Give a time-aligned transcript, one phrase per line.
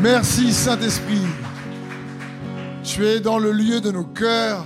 [0.00, 1.26] Merci Saint-Esprit.
[2.84, 4.64] Tu es dans le lieu de nos cœurs.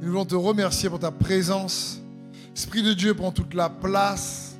[0.00, 2.02] Nous voulons te remercier pour ta présence.
[2.54, 4.58] Esprit de Dieu prend toute la place.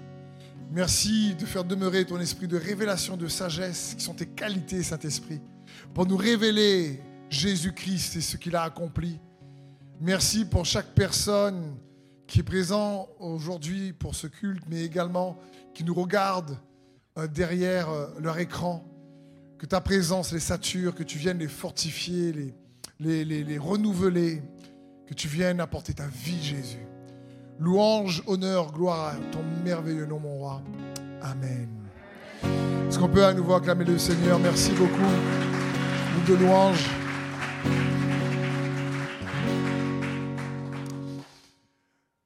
[0.70, 5.42] Merci de faire demeurer ton esprit de révélation, de sagesse, qui sont tes qualités, Saint-Esprit,
[5.92, 9.20] pour nous révéler Jésus-Christ et ce qu'il a accompli.
[10.00, 11.76] Merci pour chaque personne
[12.26, 15.36] qui est présent aujourd'hui pour ce culte, mais également
[15.74, 16.56] qui nous regarde
[17.18, 18.89] euh, derrière euh, leur écran.
[19.60, 22.32] Que ta présence les sature, que tu viennes les fortifier,
[22.98, 24.42] les, les, les, renouveler,
[25.06, 26.86] que tu viennes apporter ta vie, Jésus.
[27.58, 30.62] Louange, honneur, gloire à ton merveilleux nom, mon roi.
[31.20, 31.68] Amen.
[32.88, 34.38] Est-ce qu'on peut à nouveau acclamer le Seigneur?
[34.38, 34.96] Merci beaucoup.
[36.14, 36.88] Nous de louange.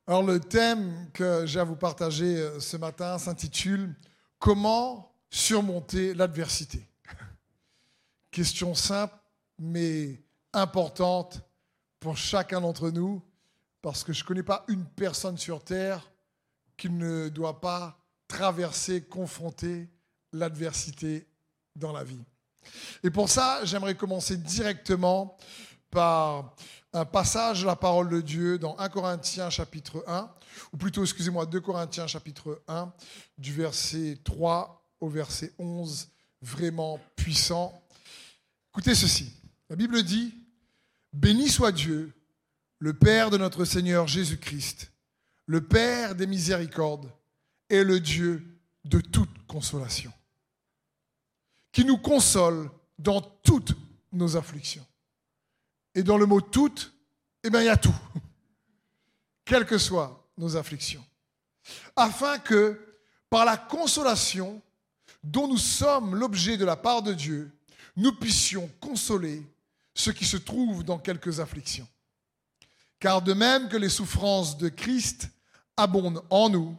[0.06, 3.96] Alors le thème que j'ai à vous partager euh, ce matin s'intitule
[4.38, 6.93] Comment surmonter l'adversité?
[8.34, 9.14] Question simple
[9.60, 10.20] mais
[10.52, 11.40] importante
[12.00, 13.22] pour chacun d'entre nous
[13.80, 16.10] parce que je ne connais pas une personne sur Terre
[16.76, 19.88] qui ne doit pas traverser, confronter
[20.32, 21.28] l'adversité
[21.76, 22.24] dans la vie.
[23.04, 25.36] Et pour ça, j'aimerais commencer directement
[25.88, 26.56] par
[26.92, 30.28] un passage de la parole de Dieu dans 1 Corinthiens chapitre 1,
[30.72, 32.92] ou plutôt, excusez-moi, 2 Corinthiens chapitre 1,
[33.38, 36.08] du verset 3 au verset 11,
[36.42, 37.80] vraiment puissant.
[38.74, 39.32] Écoutez ceci.
[39.70, 40.34] La Bible dit,
[41.12, 42.12] Béni soit Dieu,
[42.80, 44.90] le Père de notre Seigneur Jésus-Christ,
[45.46, 47.08] le Père des miséricordes
[47.70, 50.12] et le Dieu de toute consolation,
[51.70, 53.76] qui nous console dans toutes
[54.10, 54.84] nos afflictions.
[55.94, 56.92] Et dans le mot toutes,
[57.44, 57.94] eh bien, il y a tout,
[59.44, 61.06] quelles que soient nos afflictions,
[61.94, 62.98] afin que,
[63.30, 64.60] par la consolation
[65.22, 67.52] dont nous sommes l'objet de la part de Dieu,
[67.96, 69.42] nous puissions consoler
[69.94, 71.88] ceux qui se trouvent dans quelques afflictions.
[72.98, 75.28] Car de même que les souffrances de Christ
[75.76, 76.76] abondent en nous,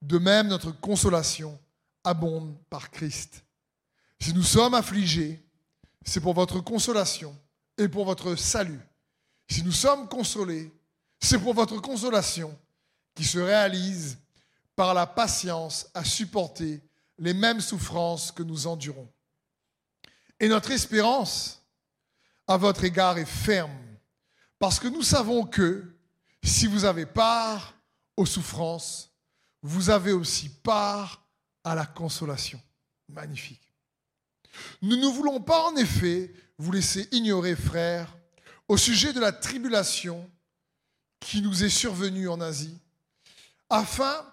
[0.00, 1.58] de même notre consolation
[2.04, 3.44] abonde par Christ.
[4.20, 5.44] Si nous sommes affligés,
[6.04, 7.36] c'est pour votre consolation
[7.78, 8.80] et pour votre salut.
[9.48, 10.72] Si nous sommes consolés,
[11.20, 12.56] c'est pour votre consolation
[13.14, 14.18] qui se réalise
[14.74, 16.80] par la patience à supporter
[17.18, 19.08] les mêmes souffrances que nous endurons.
[20.42, 21.62] Et notre espérance
[22.48, 23.70] à votre égard est ferme,
[24.58, 25.96] parce que nous savons que
[26.42, 27.74] si vous avez part
[28.16, 29.12] aux souffrances,
[29.62, 31.24] vous avez aussi part
[31.62, 32.60] à la consolation.
[33.08, 33.62] Magnifique.
[34.82, 38.12] Nous ne voulons pas en effet vous laisser ignorer, frères,
[38.66, 40.28] au sujet de la tribulation
[41.20, 42.76] qui nous est survenue en Asie,
[43.70, 44.26] afin,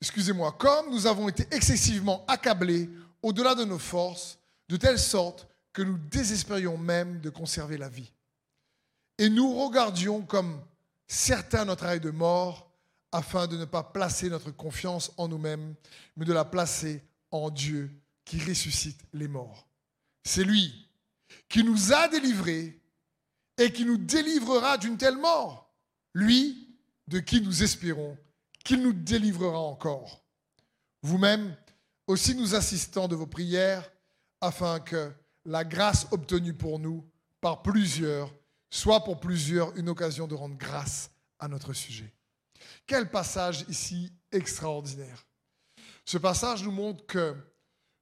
[0.00, 2.88] excusez-moi, comme nous avons été excessivement accablés
[3.20, 8.12] au-delà de nos forces, de telle sorte que nous désespérions même de conserver la vie.
[9.18, 10.60] Et nous regardions comme
[11.06, 12.70] certains notre arrêt de mort,
[13.12, 15.74] afin de ne pas placer notre confiance en nous-mêmes,
[16.16, 17.90] mais de la placer en Dieu
[18.24, 19.68] qui ressuscite les morts.
[20.24, 20.88] C'est lui
[21.48, 22.80] qui nous a délivrés
[23.58, 25.70] et qui nous délivrera d'une telle mort.
[26.14, 26.76] Lui,
[27.08, 28.16] de qui nous espérons
[28.64, 30.22] qu'il nous délivrera encore.
[31.02, 31.54] Vous-même,
[32.06, 33.90] aussi nous assistons de vos prières,
[34.42, 35.10] afin que
[35.46, 37.08] la grâce obtenue pour nous
[37.40, 38.30] par plusieurs
[38.72, 42.10] soit pour plusieurs une occasion de rendre grâce à notre sujet.
[42.86, 45.26] Quel passage ici extraordinaire.
[46.06, 47.36] Ce passage nous montre que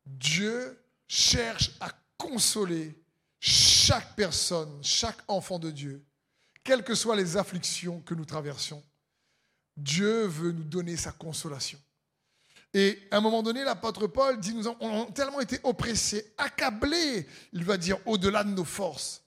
[0.07, 2.97] Dieu cherche à consoler
[3.41, 6.07] chaque personne, chaque enfant de Dieu,
[6.63, 8.83] quelles que soient les afflictions que nous traversons.
[9.77, 11.81] Dieu veut nous donner sa consolation.
[12.73, 17.65] Et à un moment donné, l'apôtre Paul dit, nous avons tellement été oppressés, accablés, il
[17.65, 19.23] va dire, au-delà de nos forces,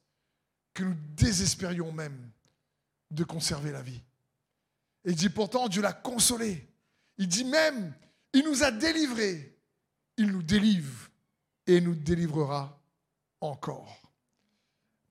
[0.73, 2.31] que nous désespérions même
[3.11, 4.01] de conserver la vie.
[5.05, 6.67] Et il dit, pourtant, Dieu l'a consolé.
[7.17, 7.93] Il dit même,
[8.31, 9.57] il nous a délivrés.
[10.17, 11.09] Il nous délivre
[11.67, 12.79] et nous délivrera
[13.41, 14.01] encore.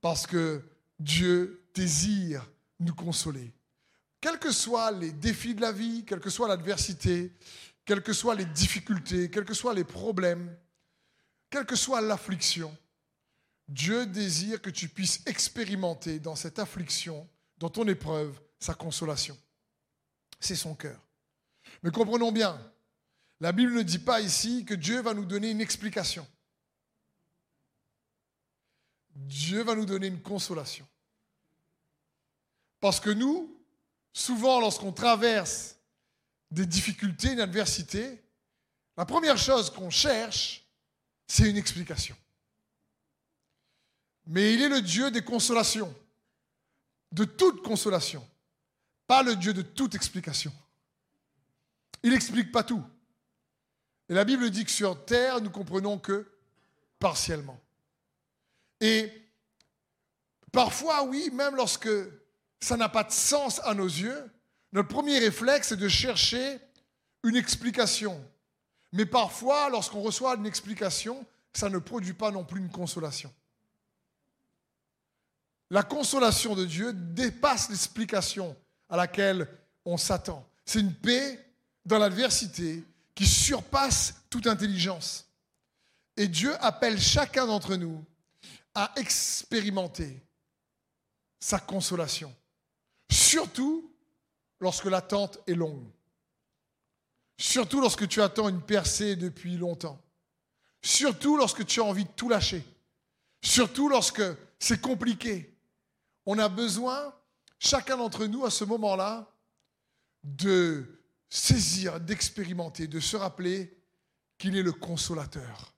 [0.00, 0.62] Parce que
[0.98, 2.48] Dieu désire
[2.80, 3.52] nous consoler.
[4.20, 7.32] Quels que soient les défis de la vie, quelle que soit l'adversité,
[7.84, 10.56] quelles que soient les difficultés, quels que soient les problèmes,
[11.50, 12.76] quelle que soit l'affliction,
[13.68, 19.36] Dieu désire que tu puisses expérimenter dans cette affliction, dans ton épreuve, sa consolation.
[20.40, 21.00] C'est son cœur.
[21.82, 22.60] Mais comprenons bien,
[23.40, 26.26] la Bible ne dit pas ici que Dieu va nous donner une explication.
[29.14, 30.86] Dieu va nous donner une consolation.
[32.80, 33.56] Parce que nous,
[34.12, 35.76] souvent lorsqu'on traverse
[36.52, 38.22] des difficultés, une adversité,
[38.96, 40.66] la première chose qu'on cherche,
[41.26, 42.14] c'est une explication.
[44.26, 45.92] Mais il est le Dieu des consolations,
[47.10, 48.28] de toute consolation,
[49.06, 50.52] pas le Dieu de toute explication.
[52.02, 52.84] Il n'explique pas tout.
[54.08, 56.30] Et la Bible dit que sur terre, nous comprenons que
[56.98, 57.58] partiellement.
[58.80, 59.10] Et
[60.52, 61.88] parfois, oui, même lorsque
[62.60, 64.30] ça n'a pas de sens à nos yeux,
[64.72, 66.58] notre premier réflexe est de chercher
[67.24, 68.22] une explication.
[68.92, 73.32] Mais parfois, lorsqu'on reçoit une explication, ça ne produit pas non plus une consolation.
[75.70, 78.56] La consolation de Dieu dépasse l'explication
[78.88, 79.48] à laquelle
[79.84, 80.46] on s'attend.
[80.64, 81.38] C'est une paix
[81.84, 82.84] dans l'adversité
[83.14, 85.26] qui surpasse toute intelligence.
[86.16, 88.04] Et Dieu appelle chacun d'entre nous
[88.74, 90.22] à expérimenter
[91.40, 92.34] sa consolation.
[93.10, 93.91] Surtout
[94.62, 95.84] lorsque l'attente est longue.
[97.36, 100.00] Surtout lorsque tu attends une percée depuis longtemps.
[100.80, 102.64] Surtout lorsque tu as envie de tout lâcher.
[103.42, 104.22] Surtout lorsque
[104.60, 105.52] c'est compliqué.
[106.24, 107.12] On a besoin,
[107.58, 109.28] chacun d'entre nous, à ce moment-là,
[110.22, 110.86] de
[111.28, 113.76] saisir, d'expérimenter, de se rappeler
[114.38, 115.74] qu'il est le consolateur.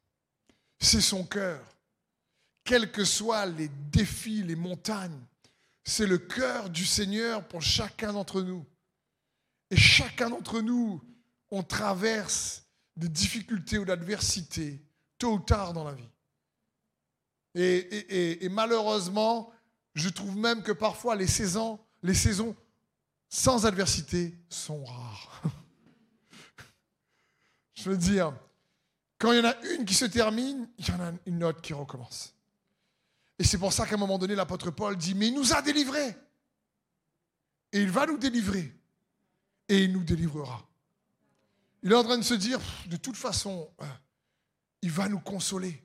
[0.79, 1.65] C'est son cœur.
[2.65, 5.25] Quels que soient les défis, les montagnes,
[5.85, 8.67] c'est le cœur du Seigneur pour chacun d'entre nous.
[9.71, 11.03] Et chacun d'entre nous,
[11.51, 12.65] on traverse
[12.97, 14.85] des difficultés ou d'adversité,
[15.19, 16.09] tôt ou tard dans la vie.
[17.55, 19.53] Et, et, malheureusement,
[19.95, 22.57] je trouve même que parfois les saisons, les saisons
[23.29, 25.43] sans adversité sont rares.
[27.75, 28.35] je veux dire,
[29.19, 31.61] quand il y en a une qui se termine, il y en a une autre
[31.61, 32.35] qui recommence.
[33.39, 35.63] Et c'est pour ça qu'à un moment donné, l'apôtre Paul dit, mais il nous a
[35.63, 36.17] délivrés.
[37.73, 38.73] Et il va nous délivrer.
[39.69, 40.67] Et il nous délivrera.
[41.83, 43.87] Il est en train de se dire, de toute façon, euh,
[44.83, 45.83] il va nous consoler.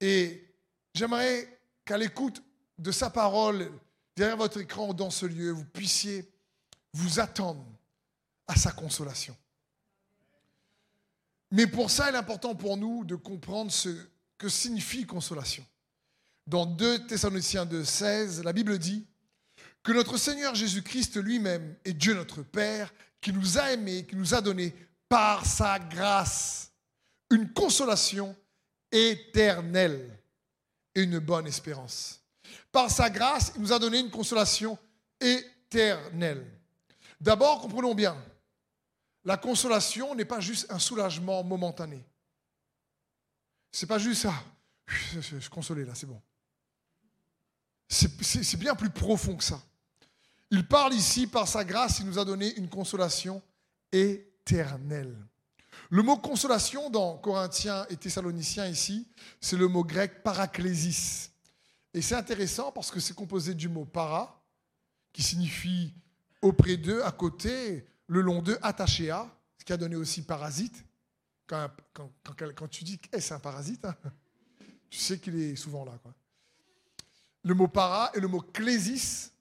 [0.00, 0.44] Et
[0.94, 2.42] j'aimerais qu'à l'écoute
[2.78, 3.70] de sa parole,
[4.16, 6.28] derrière votre écran ou dans ce lieu, vous puissiez
[6.92, 7.64] vous attendre
[8.46, 9.36] à sa consolation.
[11.50, 13.88] Mais pour ça, il est important pour nous de comprendre ce
[14.36, 15.64] que signifie consolation.
[16.46, 19.06] Dans 2 Thessaloniciens 2, 16, la Bible dit
[19.82, 24.34] que notre Seigneur Jésus-Christ lui-même est Dieu notre Père, qui nous a aimés, qui nous
[24.34, 24.74] a donné
[25.08, 26.72] par sa grâce
[27.30, 28.36] une consolation
[28.90, 30.18] éternelle
[30.94, 32.22] et une bonne espérance.
[32.72, 34.78] Par sa grâce, il nous a donné une consolation
[35.20, 36.46] éternelle.
[37.20, 38.16] D'abord, comprenons bien,
[39.24, 42.04] la consolation n'est pas juste un soulagement momentané.
[43.70, 44.34] C'est pas juste ça.
[45.14, 46.20] Je suis consolé là, c'est bon.
[47.88, 49.60] C'est bien plus profond que ça.
[50.50, 53.42] Il parle ici, par sa grâce, il nous a donné une consolation
[53.92, 55.16] éternelle.
[55.90, 59.06] Le mot consolation dans Corinthiens et Thessaloniciens ici,
[59.40, 61.30] c'est le mot grec paraklésis.
[61.94, 64.42] Et c'est intéressant parce que c'est composé du mot para,
[65.12, 65.94] qui signifie
[66.42, 69.26] auprès d'eux, à côté, le long d'eux, attaché à,
[69.58, 70.84] ce qui a donné aussi parasite.
[71.46, 71.70] Quand,
[72.70, 73.96] tu dis que c'est un parasite, hein,
[74.90, 75.98] tu sais qu'il est souvent là.
[76.02, 76.14] Quoi.
[77.44, 79.32] Le mot para et le mot clésis.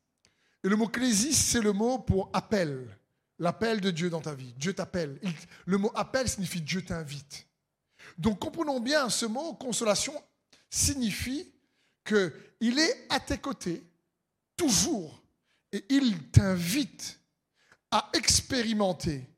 [0.63, 2.97] Et le mot clésis, c'est le mot pour appel.
[3.39, 4.53] L'appel de Dieu dans ta vie.
[4.57, 5.19] Dieu t'appelle.
[5.65, 7.47] Le mot appel signifie Dieu t'invite.
[8.17, 10.13] Donc comprenons bien, ce mot consolation
[10.69, 11.51] signifie
[12.04, 13.83] qu'il est à tes côtés,
[14.56, 15.21] toujours,
[15.71, 17.19] et il t'invite
[17.92, 19.30] à expérimenter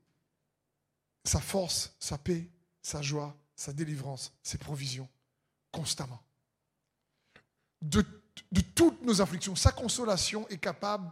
[1.24, 2.48] sa force, sa paix,
[2.80, 5.08] sa joie, sa délivrance, ses provisions,
[5.70, 6.22] constamment.
[7.82, 8.04] De,
[8.52, 11.10] de toutes nos afflictions, sa consolation est capable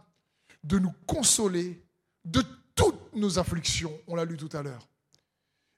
[0.63, 1.81] de nous consoler
[2.25, 2.43] de
[2.75, 3.97] toutes nos afflictions.
[4.07, 4.87] On l'a lu tout à l'heure.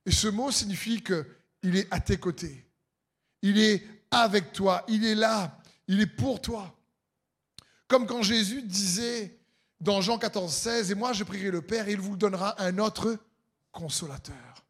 [0.05, 2.65] Et ce mot signifie qu'il est à tes côtés.
[3.41, 4.84] Il est avec toi.
[4.88, 5.60] Il est là.
[5.88, 6.75] Il est pour toi.
[7.88, 9.38] Comme quand Jésus disait
[9.79, 12.77] dans Jean 14, 16, Et moi je prierai le Père, et il vous donnera un
[12.77, 13.17] autre
[13.72, 14.65] consolateur.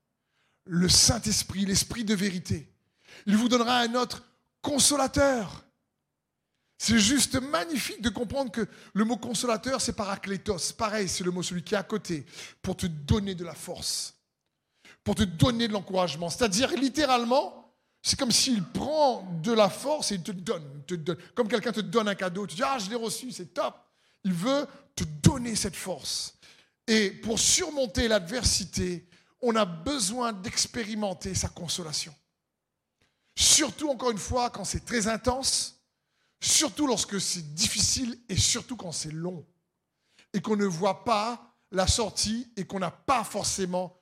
[0.66, 2.72] Le Saint-Esprit, l'Esprit de vérité.
[3.26, 4.24] Il vous donnera un autre
[4.62, 5.66] consolateur.
[6.84, 10.74] C'est juste magnifique de comprendre que le mot consolateur, c'est paraclétos.
[10.76, 12.26] Pareil, c'est le mot celui qui est à côté,
[12.64, 14.16] pour te donner de la force,
[15.04, 16.32] pour te donner de l'encouragement.
[16.32, 17.72] C'est-à-dire, littéralement,
[18.02, 21.18] c'est comme s'il prend de la force et il te donne, te donne.
[21.36, 23.76] Comme quelqu'un te donne un cadeau, tu dis, ah, je l'ai reçu, c'est top.
[24.24, 26.34] Il veut te donner cette force.
[26.88, 29.08] Et pour surmonter l'adversité,
[29.40, 32.16] on a besoin d'expérimenter sa consolation.
[33.36, 35.78] Surtout, encore une fois, quand c'est très intense,
[36.41, 39.45] surtout lorsque c'est difficile et surtout quand c'est long
[40.33, 43.98] et qu'on ne voit pas la sortie et qu'on n'a pas forcément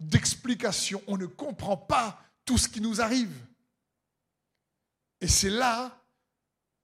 [0.00, 3.34] d'explication, on ne comprend pas tout ce qui nous arrive.
[5.20, 6.02] Et c'est là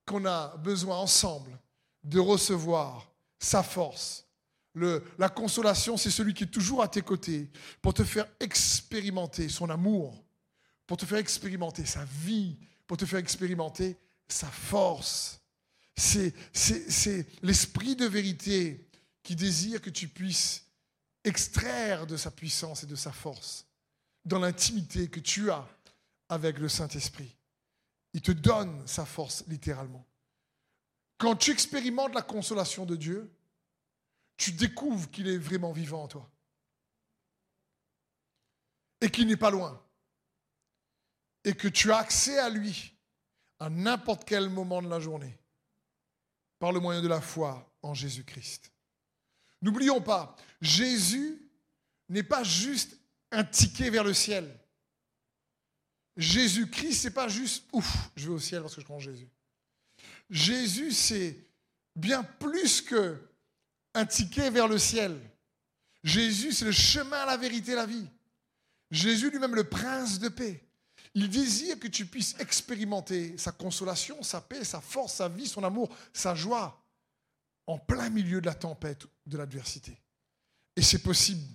[0.07, 1.59] qu'on a besoin ensemble
[2.03, 4.27] de recevoir sa force.
[4.75, 7.51] La consolation, c'est celui qui est toujours à tes côtés
[7.83, 10.25] pour te faire expérimenter son amour,
[10.87, 12.57] pour te faire expérimenter sa vie,
[12.87, 13.99] pour te faire expérimenter
[14.33, 15.41] sa force.
[15.95, 16.35] C'est
[17.43, 18.89] l'esprit de vérité
[19.23, 20.67] qui désire que tu puisses
[21.25, 23.67] extraire de sa puissance et de sa force
[24.25, 25.69] dans l'intimité que tu as
[26.29, 27.37] avec le Saint-Esprit.
[28.15, 30.05] Il te donne sa force littéralement.
[31.19, 33.31] Quand tu expérimentes la consolation de Dieu,
[34.37, 36.31] tu découvres qu'il est vraiment vivant en toi.
[39.01, 39.81] Et qu'il n'est pas loin.
[41.45, 42.95] Et que tu as accès à lui
[43.63, 45.39] à n'importe quel moment de la journée
[46.59, 48.73] par le moyen de la foi en Jésus-Christ.
[49.63, 51.49] N'oublions pas, Jésus
[52.09, 52.99] n'est pas juste
[53.31, 54.53] un ticket vers le ciel.
[56.17, 59.29] Jésus-Christ, c'est pas juste ouf, je vais au ciel parce que je prends Jésus.
[60.29, 61.39] Jésus, c'est
[61.95, 63.17] bien plus que
[63.95, 65.21] un ticket vers le ciel.
[66.03, 68.09] Jésus, c'est le chemin, la vérité, la vie.
[68.91, 70.65] Jésus lui-même, le prince de paix.
[71.15, 75.63] Il désire que tu puisses expérimenter sa consolation, sa paix, sa force, sa vie, son
[75.63, 76.83] amour, sa joie,
[77.67, 79.97] en plein milieu de la tempête, de l'adversité.
[80.75, 81.47] Et c'est possible.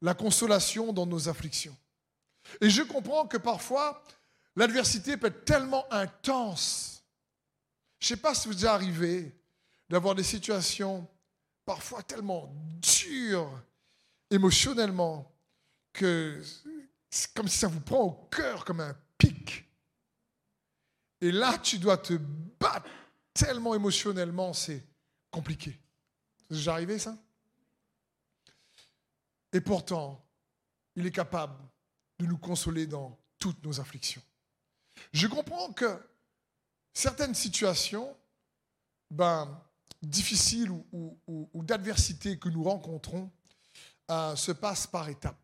[0.00, 1.76] La consolation dans nos afflictions.
[2.60, 4.02] Et je comprends que parfois,
[4.56, 7.04] l'adversité peut être tellement intense.
[7.98, 9.32] Je ne sais pas si vous arrivé
[9.88, 11.06] d'avoir des situations
[11.64, 13.62] parfois tellement dures
[14.30, 15.30] émotionnellement
[15.92, 16.42] que
[17.14, 19.66] c'est comme si ça vous prend au cœur comme un pic.
[21.20, 22.88] Et là, tu dois te battre
[23.34, 24.82] tellement émotionnellement, c'est
[25.30, 25.78] compliqué.
[26.48, 27.18] C'est déjà arrivé ça?
[29.52, 30.26] Et pourtant,
[30.96, 31.62] il est capable
[32.18, 34.22] de nous consoler dans toutes nos afflictions.
[35.12, 36.02] Je comprends que
[36.94, 38.16] certaines situations
[39.10, 39.62] ben,
[40.00, 43.30] difficiles ou, d'adversité que nous rencontrons
[44.10, 45.36] euh, se passent par étapes.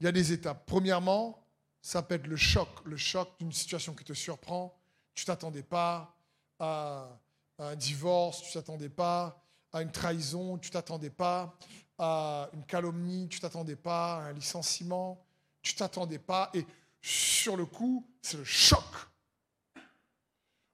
[0.00, 0.64] Il y a des étapes.
[0.66, 1.44] Premièrement,
[1.80, 4.76] ça peut être le choc, le choc d'une situation qui te surprend.
[5.14, 6.14] Tu t'attendais pas
[6.58, 7.08] à
[7.58, 11.56] un divorce, tu t'attendais pas à une trahison, tu t'attendais pas
[11.98, 15.24] à une calomnie, tu t'attendais pas à un licenciement,
[15.62, 16.50] tu t'attendais pas.
[16.54, 16.64] Et
[17.02, 18.84] sur le coup, c'est le choc.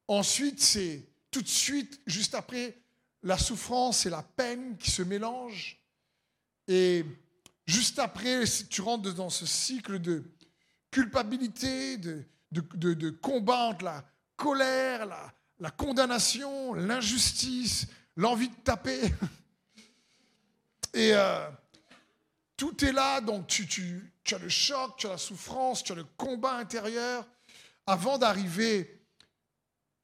[0.06, 2.76] Ensuite, c'est tout de suite, juste après,
[3.22, 5.80] la souffrance et la peine qui se mélangent.
[6.68, 7.04] Et
[7.66, 10.24] juste après, tu rentres dans ce cycle de
[10.90, 14.04] culpabilité, de, de, de, combat entre la
[14.36, 19.00] colère, la, la condamnation, l'injustice, l'envie de taper.
[20.94, 21.48] Et euh,
[22.56, 25.92] tout est là, donc tu, tu, tu, as le choc, tu as la souffrance, tu
[25.92, 27.26] as le combat intérieur,
[27.86, 29.00] avant d'arriver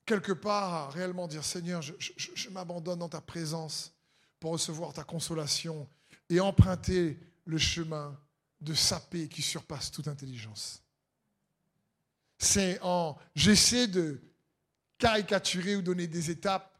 [0.05, 3.93] quelque part à réellement dire Seigneur, je, je m'abandonne dans ta présence
[4.41, 5.89] pour recevoir ta consolation
[6.29, 8.17] et emprunter le chemin
[8.61, 10.83] de sa paix qui surpasse toute intelligence.
[12.39, 13.19] C'est en.
[13.35, 14.23] J'essaie de
[14.99, 16.79] caricaturer ou donner des étapes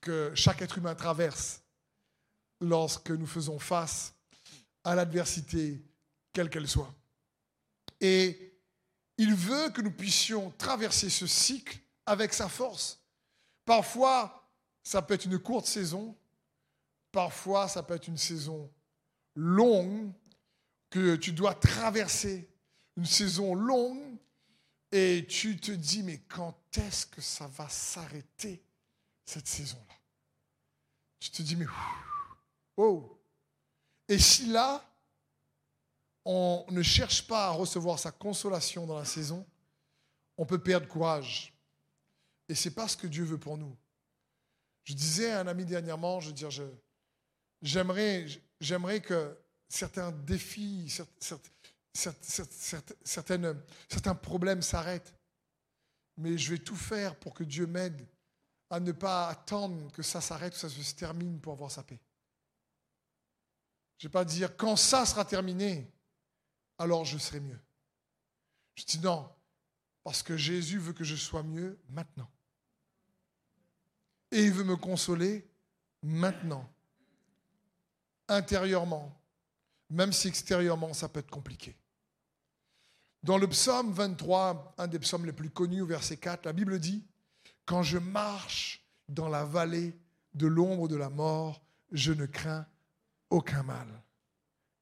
[0.00, 1.62] que chaque être humain traverse
[2.60, 4.14] lorsque nous faisons face
[4.82, 5.80] à l'adversité,
[6.32, 6.92] quelle qu'elle soit.
[8.00, 8.58] Et
[9.18, 12.98] il veut que nous puissions traverser ce cycle avec sa force.
[13.64, 14.50] Parfois,
[14.82, 16.16] ça peut être une courte saison,
[17.12, 18.68] parfois, ça peut être une saison
[19.34, 20.12] longue
[20.90, 22.48] que tu dois traverser,
[22.96, 24.18] une saison longue
[24.90, 28.62] et tu te dis, mais quand est-ce que ça va s'arrêter,
[29.24, 29.94] cette saison-là?
[31.18, 31.66] Tu te dis, mais...
[32.76, 33.18] Oh
[34.08, 34.84] Et si là,
[36.24, 39.46] on ne cherche pas à recevoir sa consolation dans la saison,
[40.36, 41.54] on peut perdre courage.
[42.48, 43.76] Et c'est pas ce que Dieu veut pour nous.
[44.84, 46.50] Je disais à un ami dernièrement, je veux dire,
[47.62, 48.26] j'aimerais,
[48.62, 49.36] j'aimerais que
[49.68, 50.88] certains défis,
[53.04, 55.14] certaines, certains problèmes s'arrêtent.
[56.16, 58.06] Mais je vais tout faire pour que Dieu m'aide
[58.70, 62.00] à ne pas attendre que ça s'arrête, que ça se termine pour avoir sa paix.
[63.98, 65.90] Je ne vais pas dire quand ça sera terminé,
[66.78, 67.60] alors je serai mieux.
[68.74, 69.30] Je dis non,
[70.02, 72.30] parce que Jésus veut que je sois mieux maintenant.
[74.30, 75.46] Et il veut me consoler
[76.02, 76.71] maintenant,
[78.28, 79.20] intérieurement,
[79.90, 81.76] même si extérieurement ça peut être compliqué.
[83.22, 87.04] Dans le psaume 23, un des psaumes les plus connus, verset 4, la Bible dit,
[87.64, 89.96] Quand je marche dans la vallée
[90.34, 91.62] de l'ombre de la mort,
[91.92, 92.66] je ne crains
[93.30, 93.86] aucun mal,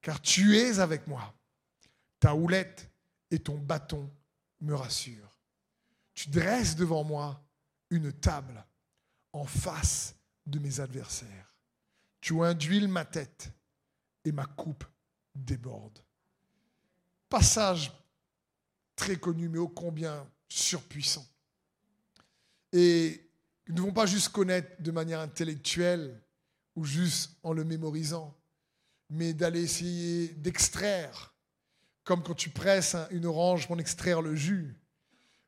[0.01, 1.35] car tu es avec moi.
[2.19, 2.91] Ta houlette
[3.31, 4.11] et ton bâton
[4.61, 5.39] me rassurent.
[6.15, 7.43] tu dresses devant moi
[7.91, 8.65] une table
[9.33, 10.15] en face
[10.47, 11.50] de mes adversaires.
[12.21, 13.51] Tu induis ma tête
[14.25, 14.85] et ma coupe
[15.35, 15.99] déborde.
[17.29, 17.93] Passage
[18.97, 21.27] très connu, mais ô combien surpuissant.
[22.73, 23.31] Et
[23.69, 26.21] nous ne devons pas juste connaître de manière intellectuelle
[26.77, 28.37] ou juste en le mémorisant,
[29.09, 31.35] mais d'aller essayer d'extraire,
[32.05, 34.77] comme quand tu presses une orange pour en extraire le jus,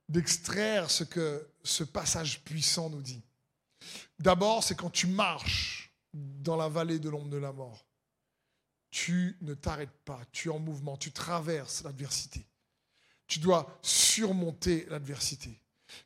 [0.09, 3.23] d'extraire ce que ce passage puissant nous dit.
[4.19, 5.82] D'abord, c'est quand tu marches
[6.12, 7.87] dans la vallée de l'ombre de la mort.
[8.90, 12.47] Tu ne t'arrêtes pas, tu es en mouvement, tu traverses l'adversité.
[13.26, 15.59] Tu dois surmonter l'adversité.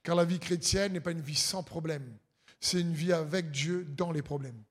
[0.02, 2.16] Car la vie chrétienne n'est pas une vie sans problème,
[2.60, 4.62] c'est une vie avec Dieu dans les problèmes.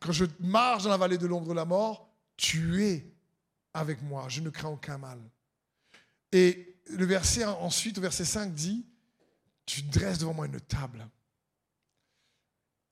[0.00, 3.06] Quand je marche dans la vallée de l'ombre de la mort, tu es
[3.74, 5.18] avec moi, je ne crains aucun mal.
[6.32, 8.86] Et le verset ensuite, au verset 5, dit,
[9.66, 11.06] tu dresses devant moi une table.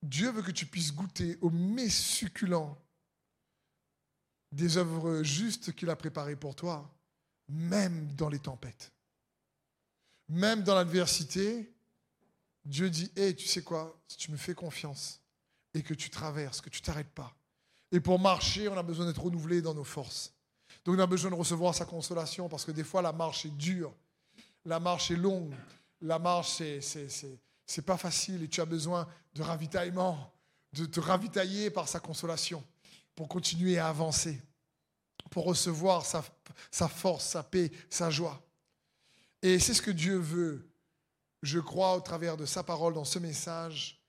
[0.06, 2.76] Dieu veut que tu puisses goûter au mets succulent
[4.52, 6.88] des œuvres justes qu'il a préparées pour toi,
[7.48, 8.92] même dans les tempêtes.
[10.28, 11.72] Même dans l'adversité,
[12.64, 15.20] Dieu dit, hé, tu sais quoi, si tu me fais confiance
[15.74, 17.36] et que tu traverses, que tu t'arrêtes pas.
[17.90, 20.32] Et pour marcher, on a besoin d'être renouvelé dans nos forces.
[20.84, 23.56] Donc on a besoin de recevoir sa consolation parce que des fois la marche est
[23.56, 23.92] dure,
[24.64, 25.54] la marche est longue,
[26.00, 30.32] la marche c'est, c'est, pas facile et tu as besoin de ravitaillement,
[30.72, 32.64] de te ravitailler par sa consolation
[33.14, 34.40] pour continuer à avancer,
[35.30, 38.42] pour recevoir sa, force, sa paix, sa joie.
[39.42, 40.68] Et c'est ce que Dieu veut,
[41.42, 44.00] je crois, au travers de sa parole dans ce message,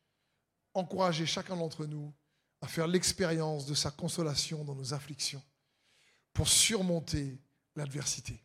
[0.73, 2.13] encourager chacun d'entre nous
[2.61, 5.43] à faire l'expérience de sa consolation dans nos afflictions
[6.33, 7.39] pour surmonter
[7.75, 8.43] l'adversité.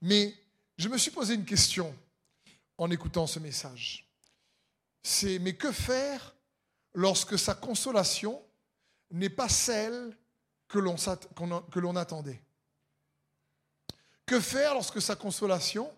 [0.00, 0.34] Mais
[0.76, 1.94] je me suis posé une question
[2.78, 4.09] en écoutant ce message.
[5.02, 6.34] C'est mais que faire
[6.94, 8.42] lorsque sa consolation
[9.10, 10.16] n'est pas celle
[10.68, 12.42] que l'on attendait?
[14.26, 15.92] Que faire lorsque sa consolation,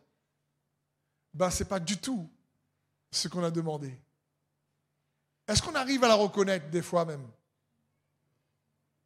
[1.34, 2.30] ben, ce n'est pas du tout
[3.10, 3.98] ce qu'on a demandé?
[5.46, 7.28] Est-ce qu'on arrive à la reconnaître des fois même?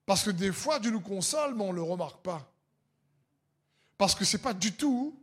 [0.04, 2.48] Parce que des fois, Dieu nous console, mais on ne le remarque pas.
[3.98, 5.20] Parce que ce n'est pas du tout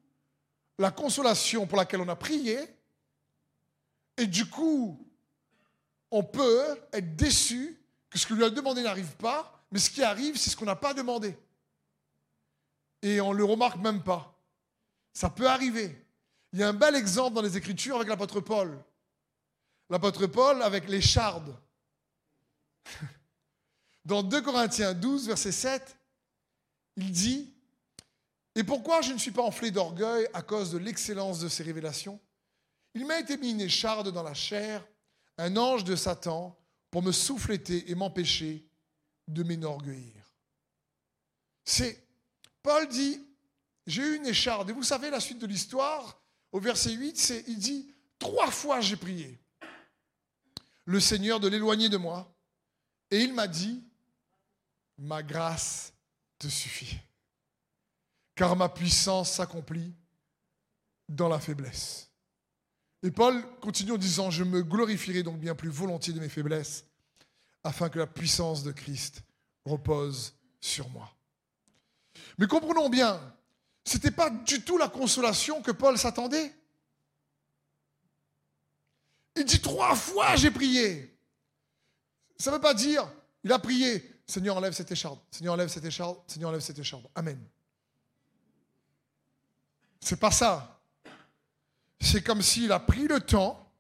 [0.78, 2.58] la consolation pour laquelle on a prié.
[4.18, 5.00] Et du coup,
[6.12, 10.04] on peut être déçu que ce que lui a demandé n'arrive pas, mais ce qui
[10.04, 11.36] arrive, c'est ce qu'on n'a pas demandé
[13.04, 14.34] et on ne le remarque même pas.
[15.12, 16.04] Ça peut arriver.
[16.54, 18.80] Il y a un bel exemple dans les Écritures avec l'apôtre Paul.
[19.90, 21.56] L'apôtre Paul avec les chardes.
[24.06, 25.98] Dans 2 Corinthiens 12, verset 7,
[26.98, 27.54] il dit
[28.56, 32.20] Et pourquoi je ne suis pas enflé d'orgueil à cause de l'excellence de ces révélations?
[32.94, 34.86] Il m'a été mis une écharde dans la chair,
[35.38, 36.58] un ange de Satan,
[36.92, 38.68] pour me souffléter et m'empêcher
[39.28, 40.32] de m'enorgueillir.
[41.66, 42.06] C'est
[42.62, 43.26] Paul dit,
[43.88, 44.70] j'ai eu une écharde.
[44.70, 48.80] Et vous savez la suite de l'histoire, au verset 8, c'est, il dit, trois fois
[48.80, 49.40] j'ai prié
[50.86, 52.30] le Seigneur de l'éloigner de moi.
[53.12, 53.84] Et il m'a dit,
[54.98, 55.94] ma grâce
[56.40, 56.98] te suffit.
[58.36, 59.94] Car ma puissance s'accomplit
[61.08, 62.10] dans la faiblesse.
[63.04, 66.86] Et Paul continue en disant, je me glorifierai donc bien plus volontiers de mes faiblesses,
[67.64, 69.24] afin que la puissance de Christ
[69.66, 71.14] repose sur moi.
[72.38, 73.20] Mais comprenons bien,
[73.86, 76.56] ce n'était pas du tout la consolation que Paul s'attendait.
[79.36, 81.14] Il dit trois fois j'ai prié.
[82.38, 83.12] Ça ne veut pas dire,
[83.44, 87.06] il a prié, Seigneur enlève cette écharpe, Seigneur enlève cette écharpe, Seigneur enlève cette écharpe.
[87.16, 87.42] Amen.
[90.00, 90.73] C'est pas ça.
[92.04, 93.72] C'est comme s'il a pris le temps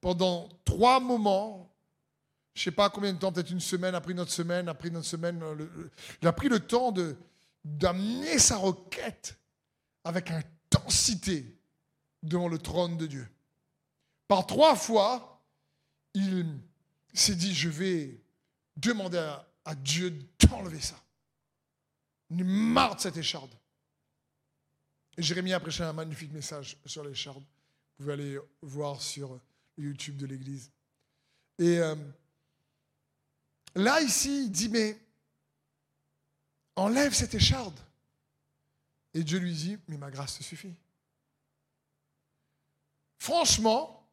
[0.00, 1.74] pendant trois moments
[2.54, 5.06] je ne sais pas combien de temps, peut-être une semaine, après notre semaine, après notre
[5.08, 5.42] semaine,
[6.22, 6.94] il a pris le temps
[7.64, 9.36] d'amener sa requête
[10.04, 11.58] avec intensité
[12.22, 13.28] devant le trône de Dieu.
[14.28, 15.42] Par trois fois,
[16.14, 16.46] il
[17.12, 18.22] s'est dit, je vais
[18.76, 19.18] demander
[19.64, 20.96] à, Dieu d'enlever ça.
[22.30, 23.50] Il est marre de cette écharde.
[25.16, 27.42] Jérémie a prêché un magnifique message sur l'écharde.
[27.42, 29.40] Vous pouvez aller voir sur
[29.78, 30.70] YouTube de l'Église.
[31.58, 31.94] Et euh,
[33.74, 34.96] Là, ici, il dit, mais
[36.76, 37.78] enlève cette écharde.
[39.12, 40.74] Et Dieu lui dit, mais ma grâce te suffit.
[43.18, 44.08] Franchement,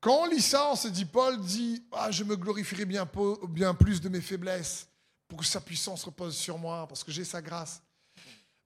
[0.00, 3.08] quand on lit ça, on se dit, Paul dit, ah, je me glorifierai bien,
[3.48, 4.88] bien plus de mes faiblesses
[5.28, 7.80] pour que sa puissance repose sur moi, parce que j'ai sa grâce.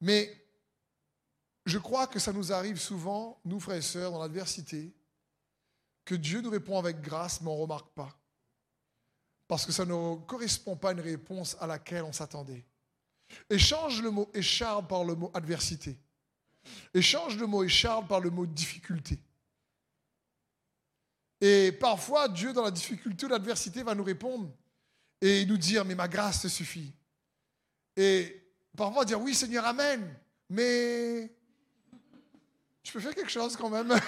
[0.00, 0.45] Mais
[1.66, 4.94] je crois que ça nous arrive souvent, nous frères et sœurs, dans l'adversité,
[6.04, 8.16] que Dieu nous répond avec grâce, mais on ne remarque pas.
[9.48, 12.64] Parce que ça ne correspond pas à une réponse à laquelle on s'attendait.
[13.50, 15.98] Échange le mot écharde par le mot adversité.
[16.94, 19.18] Échange le mot écharde par le mot difficulté.
[21.40, 24.48] Et parfois, Dieu, dans la difficulté ou l'adversité, va nous répondre
[25.20, 26.92] et nous dire, mais ma grâce te suffit.
[27.96, 30.16] Et parfois dire, oui Seigneur, Amen,
[30.48, 31.35] mais
[32.86, 33.88] je peux faire quelque chose quand même.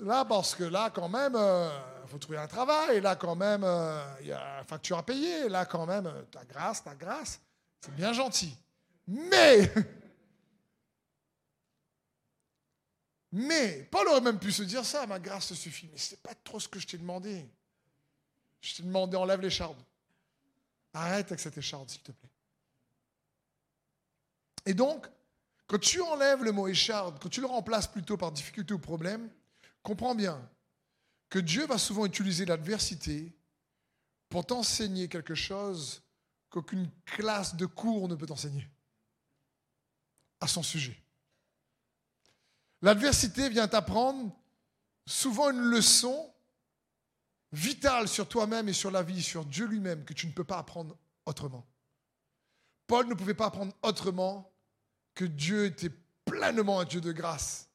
[0.00, 3.02] là, parce que là, quand même, il euh, faut trouver un travail.
[3.02, 5.50] Là, quand même, euh, il y a une facture à payer.
[5.50, 7.40] Là, quand même, euh, ta grâce, ta grâce,
[7.80, 8.56] c'est bien gentil.
[9.06, 9.70] Mais,
[13.32, 15.90] mais, Paul aurait même pu se dire ça, ma grâce suffit.
[15.92, 17.46] Mais ce n'est pas trop ce que je t'ai demandé.
[18.62, 19.76] Je t'ai demandé, enlève l'écharde.
[20.94, 22.30] Arrête avec cette écharde, s'il te plaît.
[24.64, 25.06] Et donc,
[25.66, 29.28] quand tu enlèves le mot écharde, quand tu le remplaces plutôt par difficulté ou problème,
[29.82, 30.48] comprends bien
[31.28, 33.36] que Dieu va souvent utiliser l'adversité
[34.28, 36.02] pour t'enseigner quelque chose
[36.50, 38.68] qu'aucune classe de cours ne peut t'enseigner
[40.40, 41.00] à son sujet.
[42.82, 44.32] L'adversité vient t'apprendre
[45.06, 46.32] souvent une leçon
[47.52, 50.58] vitale sur toi-même et sur la vie, sur Dieu lui-même, que tu ne peux pas
[50.58, 51.66] apprendre autrement.
[52.86, 54.52] Paul ne pouvait pas apprendre autrement
[55.16, 55.90] que Dieu était
[56.24, 57.68] pleinement un Dieu de grâce,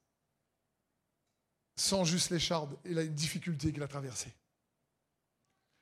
[1.75, 4.33] sans juste l'écharde et la difficulté qu'il a traversée.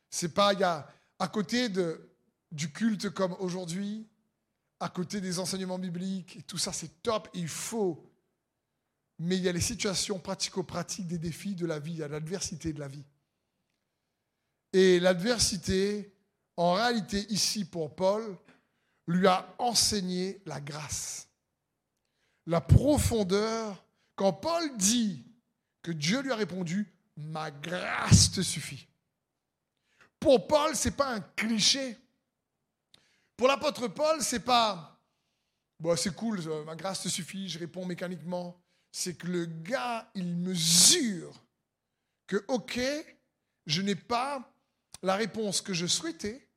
[0.10, 1.70] C'est pas, il y a, à côté
[2.52, 4.08] du culte comme aujourd'hui,
[4.80, 8.10] à côté des enseignements bibliques, et tout ça c'est top, il faut.
[9.20, 12.08] Mais il y a les situations pratico-pratiques des défis de la vie, il y a
[12.08, 13.04] l'adversité de la vie.
[14.72, 16.16] Et l'adversité,
[16.56, 18.38] en réalité, ici pour Paul,
[19.08, 21.29] lui a enseigné la grâce
[22.50, 23.86] la profondeur,
[24.16, 25.24] quand Paul dit
[25.84, 28.88] que Dieu lui a répondu, ma grâce te suffit.
[30.20, 31.96] Pour Paul, ce n'est pas un cliché.
[33.38, 35.00] Pour l'apôtre Paul, c'est pas
[35.80, 38.60] bon, c'est cool, ma grâce te suffit, je réponds mécaniquement.
[38.92, 41.40] C'est que le gars, il mesure
[42.26, 42.80] que, ok,
[43.68, 44.52] je n'ai pas
[45.04, 46.50] la réponse que je souhaitais,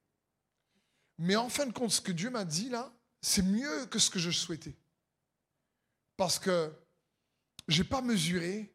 [1.19, 4.09] mais en fin de compte, ce que Dieu m'a dit là, c'est mieux que ce
[4.09, 4.75] que je souhaitais.
[6.23, 6.73] Parce que
[7.67, 8.73] je n'ai pas mesuré,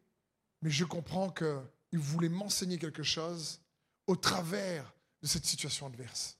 [0.62, 3.62] mais je comprends qu'il voulait m'enseigner quelque chose
[4.06, 6.38] au travers de cette situation adverse.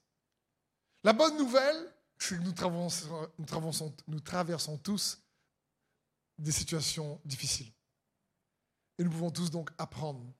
[1.02, 5.18] La bonne nouvelle, c'est que nous traversons, nous, traversons, tous
[6.36, 7.72] des situations difficiles.
[8.98, 10.30] Et nous pouvons tous donc apprendre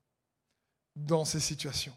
[0.95, 1.97] dans ces situations.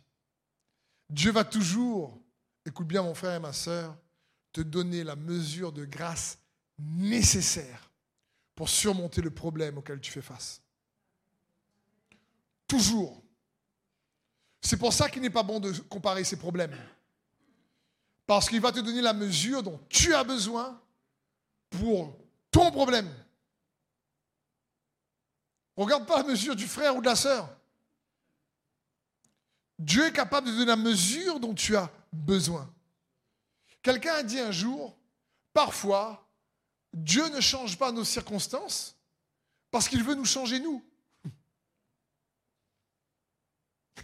[1.10, 2.18] Dieu va toujours,
[2.66, 3.98] écoute bien mon frère et ma sœur,
[4.54, 6.38] te donner la mesure de grâce
[6.80, 7.90] nécessaire
[8.69, 10.62] surmonter le problème auquel tu fais face.
[12.67, 13.21] Toujours.
[14.62, 16.76] C'est pour ça qu'il n'est pas bon de comparer ces problèmes.
[18.28, 20.80] Parce qu'il va te donner la mesure dont tu as besoin
[21.69, 22.17] pour
[22.52, 23.10] ton problème.
[25.76, 27.50] Regarde pas la mesure du frère ou de la sœur.
[29.80, 32.71] Dieu est capable de donner la mesure dont tu as besoin.
[33.82, 34.95] Quelqu'un a dit un jour,
[35.54, 36.30] parfois,
[36.93, 38.95] Dieu ne change pas nos circonstances
[39.69, 40.84] parce qu'il veut nous changer nous.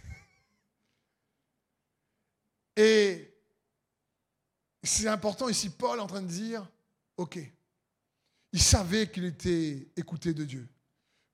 [2.76, 3.34] Et
[4.82, 6.66] c'est important ici, Paul est en train de dire,
[7.16, 7.38] OK,
[8.52, 10.68] il savait qu'il était écouté de Dieu.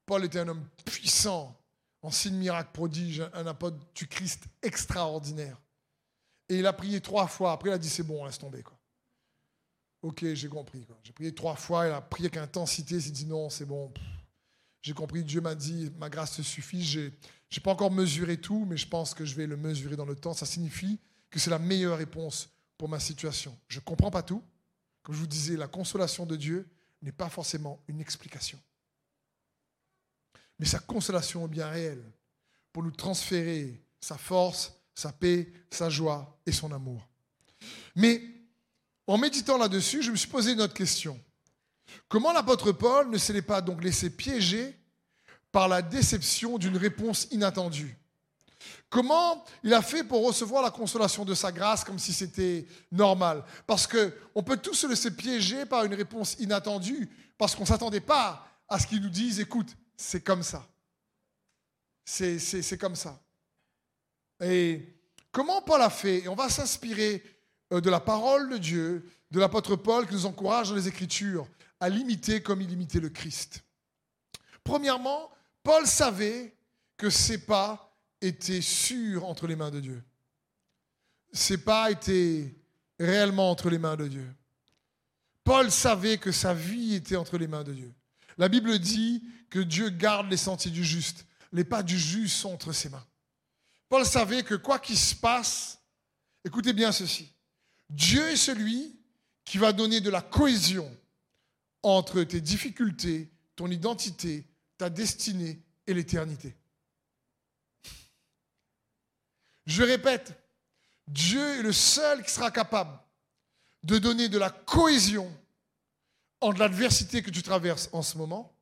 [0.06, 1.56] Paul était un homme puissant,
[2.02, 5.60] en signe miracle prodige, un apôtre du Christ extraordinaire.
[6.48, 8.62] Et il a prié trois fois, après il a dit, c'est bon, laisse tomber.
[8.62, 8.73] Quoi.
[10.04, 10.86] Ok, j'ai compris.
[11.02, 13.90] J'ai prié trois fois, il a prié avec intensité, il s'est dit non, c'est bon.
[14.82, 16.84] J'ai compris, Dieu m'a dit, ma grâce te suffit.
[16.84, 20.04] Je n'ai pas encore mesuré tout, mais je pense que je vais le mesurer dans
[20.04, 20.34] le temps.
[20.34, 23.58] Ça signifie que c'est la meilleure réponse pour ma situation.
[23.66, 24.42] Je ne comprends pas tout.
[25.02, 26.68] Comme je vous disais, la consolation de Dieu
[27.00, 28.60] n'est pas forcément une explication.
[30.58, 32.04] Mais sa consolation est bien réelle
[32.74, 37.08] pour nous transférer sa force, sa paix, sa joie et son amour.
[37.96, 38.33] Mais
[39.06, 41.20] en méditant là-dessus, je me suis posé une autre question.
[42.08, 44.78] Comment l'apôtre Paul ne s'est pas donc laissé piéger
[45.52, 47.96] par la déception d'une réponse inattendue?
[48.88, 53.44] Comment il a fait pour recevoir la consolation de sa grâce comme si c'était normal?
[53.66, 58.00] Parce qu'on peut tous se laisser piéger par une réponse inattendue, parce qu'on ne s'attendait
[58.00, 60.66] pas à ce qu'ils nous disent, écoute, c'est comme ça.
[62.04, 63.20] C'est comme ça.
[64.40, 64.96] Et
[65.32, 66.24] comment Paul a fait?
[66.24, 67.22] Et on va s'inspirer
[67.70, 71.48] de la parole de Dieu de l'apôtre Paul qui nous encourage dans les Écritures
[71.80, 73.64] à l'imiter comme il imitait le Christ.
[74.62, 75.30] Premièrement,
[75.62, 76.54] Paul savait
[76.96, 80.02] que ses pas étaient sûrs entre les mains de Dieu.
[81.32, 82.54] Ses pas étaient
[82.98, 84.32] réellement entre les mains de Dieu.
[85.42, 87.92] Paul savait que sa vie était entre les mains de Dieu.
[88.38, 91.26] La Bible dit que Dieu garde les sentiers du juste.
[91.52, 93.04] Les pas du juste sont entre ses mains.
[93.88, 95.78] Paul savait que quoi qu'il se passe,
[96.44, 97.33] écoutez bien ceci,
[97.94, 98.98] Dieu est celui
[99.44, 100.90] qui va donner de la cohésion
[101.84, 106.56] entre tes difficultés, ton identité, ta destinée et l'éternité.
[109.66, 110.32] Je répète,
[111.06, 112.98] Dieu est le seul qui sera capable
[113.84, 115.32] de donner de la cohésion
[116.40, 118.52] entre l'adversité que tu traverses en ce moment,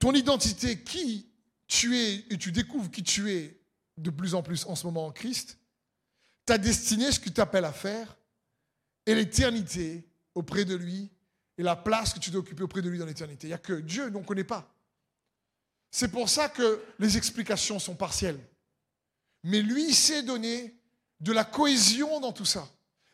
[0.00, 1.30] ton identité, qui
[1.68, 3.60] tu es, et tu découvres qui tu es
[3.96, 5.56] de plus en plus en ce moment en Christ,
[6.46, 8.16] ta destinée, ce que tu appelles à faire,
[9.04, 10.04] et l'éternité
[10.34, 11.10] auprès de lui,
[11.58, 13.46] et la place que tu dois occuper auprès de lui dans l'éternité.
[13.46, 14.72] Il n'y a que Dieu, nous, ne connaît pas.
[15.90, 18.40] C'est pour ça que les explications sont partielles.
[19.42, 20.74] Mais lui sait donner
[21.20, 22.68] de la cohésion dans tout ça.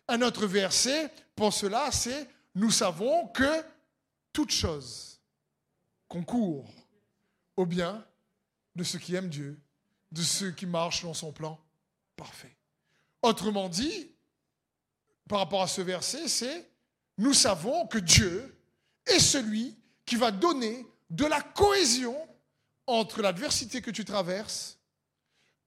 [0.09, 3.64] Un autre verset, pour cela, c'est Nous savons que
[4.33, 5.21] toute chose
[6.09, 6.71] concourt
[7.57, 8.05] au bien
[8.75, 9.59] de ceux qui aiment Dieu,
[10.11, 11.59] de ceux qui marchent dans son plan
[12.16, 12.57] parfait.
[13.22, 14.11] Autrement dit,
[15.28, 16.68] par rapport à ce verset, c'est
[17.18, 18.58] Nous savons que Dieu
[19.06, 22.16] est celui qui va donner de la cohésion
[22.87, 24.78] entre l'adversité que tu traverses,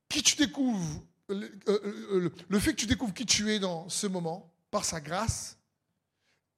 [0.10, 4.06] qui tu découvres euh, euh, le, fait que tu découvres qui tu es dans ce
[4.06, 5.58] moment, par sa grâce,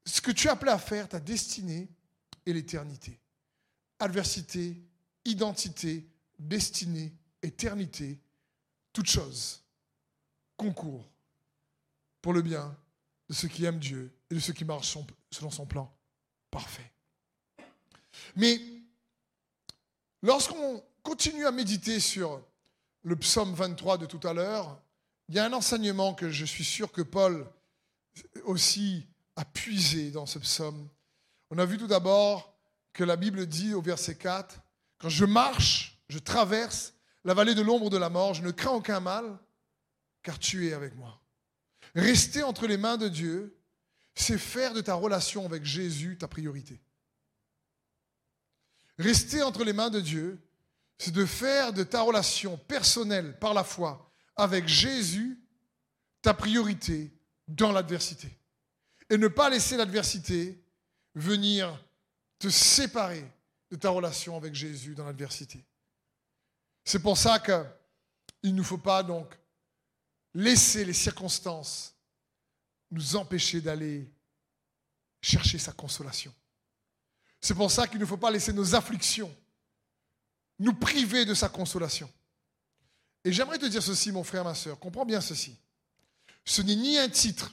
[0.06, 1.88] ce que tu es appelé à faire, ta destinée
[2.46, 3.20] et l'éternité.
[4.00, 4.82] Adversité,
[5.26, 8.20] identité, destinée, éternité,
[8.94, 9.67] toute chose
[10.58, 11.08] concourt
[12.22, 12.76] pour le bien
[13.30, 14.98] de ceux qui aiment Dieu et de ceux qui marchent
[15.32, 15.94] selon son plan
[16.52, 16.92] parfait.
[18.36, 18.60] Mais
[20.22, 22.42] lorsqu'on continue à méditer sur
[23.04, 24.82] le psaume 23 de tout à l'heure,
[25.30, 27.50] il y a un enseignement que je suis sûr que Paul
[28.46, 30.90] aussi a puisé dans ce psaume.
[31.52, 32.54] On a vu tout d'abord
[32.94, 34.60] que la Bible dit au verset 4,
[34.98, 36.94] Quand je marche, je traverse
[37.24, 39.38] la vallée de l'ombre de la mort, je ne crains aucun mal,
[40.24, 41.22] car tu es avec moi.
[41.96, 43.58] Rester entre les mains de Dieu,
[44.16, 46.80] c'est faire de ta relation avec Jésus ta priorité.
[48.98, 50.40] Rester entre les mains de Dieu,
[50.98, 55.40] c'est de faire de ta relation personnelle par la foi avec Jésus
[56.22, 57.12] ta priorité
[57.48, 58.30] dans l'adversité.
[59.10, 60.64] Et ne pas laisser l'adversité
[61.16, 61.84] venir
[62.40, 63.26] te séparer
[63.72, 65.64] de ta relation avec Jésus dans l'adversité.
[66.84, 69.38] C'est pour ça qu'il ne nous faut pas donc
[70.38, 71.96] laisser les circonstances
[72.92, 74.08] nous empêcher d'aller
[75.20, 76.34] chercher sa consolation.
[77.42, 79.36] C'est pour ça qu'il ne faut pas laisser nos afflictions
[80.60, 82.12] nous priver de sa consolation.
[83.24, 85.56] Et j'aimerais te dire ceci, mon frère, ma soeur, comprends bien ceci.
[86.46, 87.52] Ce n'est ni un titre,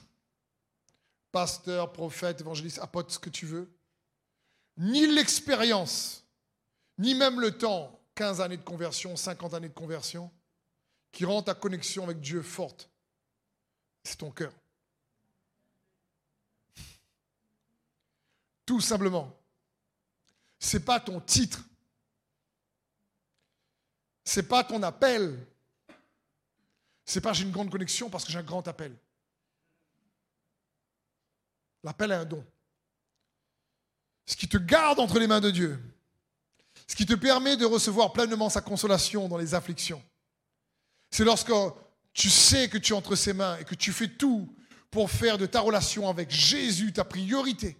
[1.31, 3.69] pasteur, prophète, évangéliste, apôtre, ce que tu veux,
[4.77, 6.23] ni l'expérience,
[6.99, 10.31] ni même le temps, 15 années de conversion, 50 années de conversion,
[11.15, 12.89] qui rend ta connexion avec Dieu forte.
[14.03, 14.53] C'est ton cœur.
[18.65, 19.35] Tout simplement.
[20.59, 21.63] Ce n'est pas ton titre
[24.25, 25.47] c'est pas ton appel.
[27.05, 28.93] C'est pas j'ai une grande connexion parce que j'ai un grand appel.
[31.83, 32.43] L'appel est un don.
[34.25, 35.79] Ce qui te garde entre les mains de Dieu.
[36.87, 40.03] Ce qui te permet de recevoir pleinement sa consolation dans les afflictions.
[41.15, 41.53] C'est lorsque
[42.13, 44.53] tu sais que tu es entre ses mains et que tu fais tout
[44.91, 47.77] pour faire de ta relation avec Jésus ta priorité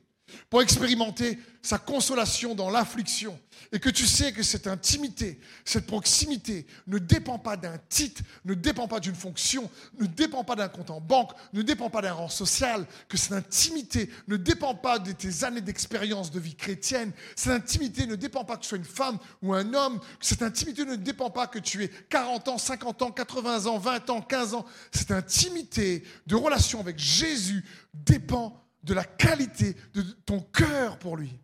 [0.49, 3.39] pour expérimenter sa consolation dans l'affliction.
[3.71, 8.53] Et que tu sais que cette intimité, cette proximité ne dépend pas d'un titre, ne
[8.53, 12.13] dépend pas d'une fonction, ne dépend pas d'un compte en banque, ne dépend pas d'un
[12.13, 17.11] rang social, que cette intimité ne dépend pas de tes années d'expérience de vie chrétienne,
[17.35, 20.85] cette intimité ne dépend pas que tu sois une femme ou un homme, cette intimité
[20.85, 24.53] ne dépend pas que tu aies 40 ans, 50 ans, 80 ans, 20 ans, 15
[24.53, 24.65] ans.
[24.91, 31.37] Cette intimité de relation avec Jésus dépend de la qualité de ton cœur pour lui.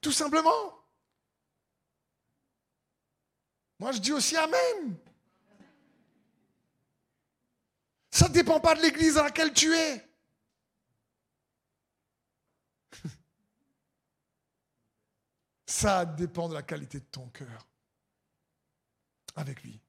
[0.00, 0.78] Tout simplement.
[3.80, 4.96] Moi, je dis aussi Amen.
[8.10, 10.08] Ça ne dépend pas de l'église dans laquelle tu es.
[15.66, 17.66] Ça dépend de la qualité de ton cœur
[19.34, 19.80] avec lui.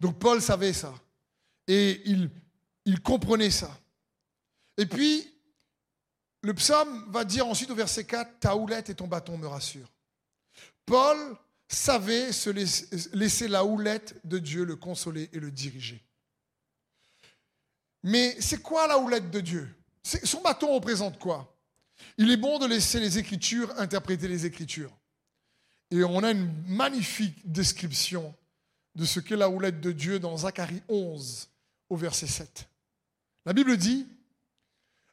[0.00, 0.92] Donc Paul savait ça.
[1.66, 2.30] Et il,
[2.88, 3.78] il comprenait ça.
[4.78, 5.30] Et puis,
[6.40, 9.92] le psaume va dire ensuite au verset 4, ta houlette et ton bâton me rassurent.
[10.86, 11.36] Paul
[11.68, 16.02] savait se laisser, la houlette de Dieu le consoler et le diriger.
[18.04, 19.68] Mais c'est quoi la houlette de Dieu?
[20.02, 21.54] Son bâton représente quoi?
[22.16, 24.96] Il est bon de laisser les Écritures interpréter les Écritures.
[25.90, 28.34] Et on a une magnifique description
[28.94, 31.50] de ce qu'est la houlette de Dieu dans Zacharie 11
[31.90, 32.66] au verset 7.
[33.48, 34.06] La Bible dit,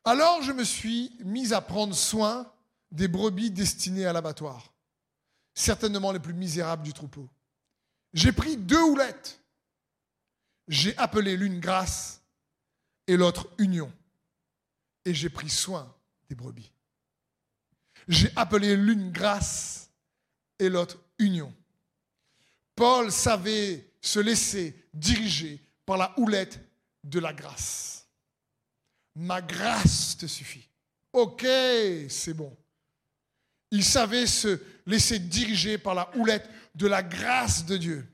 [0.03, 2.51] Alors je me suis mis à prendre soin
[2.91, 4.73] des brebis destinées à l'abattoir,
[5.53, 7.29] certainement les plus misérables du troupeau.
[8.11, 9.39] J'ai pris deux houlettes.
[10.67, 12.23] J'ai appelé l'une grâce
[13.07, 13.89] et l'autre union.
[15.05, 15.95] Et j'ai pris soin
[16.27, 16.73] des brebis.
[18.09, 19.89] J'ai appelé l'une grâce
[20.59, 21.53] et l'autre union.
[22.75, 26.59] Paul savait se laisser diriger par la houlette
[27.05, 28.04] de la grâce.
[29.15, 30.67] Ma grâce te suffit.
[31.13, 31.45] Ok,
[32.09, 32.55] c'est bon.
[33.71, 38.05] Il savait se laisser diriger par la houlette de la grâce de Dieu.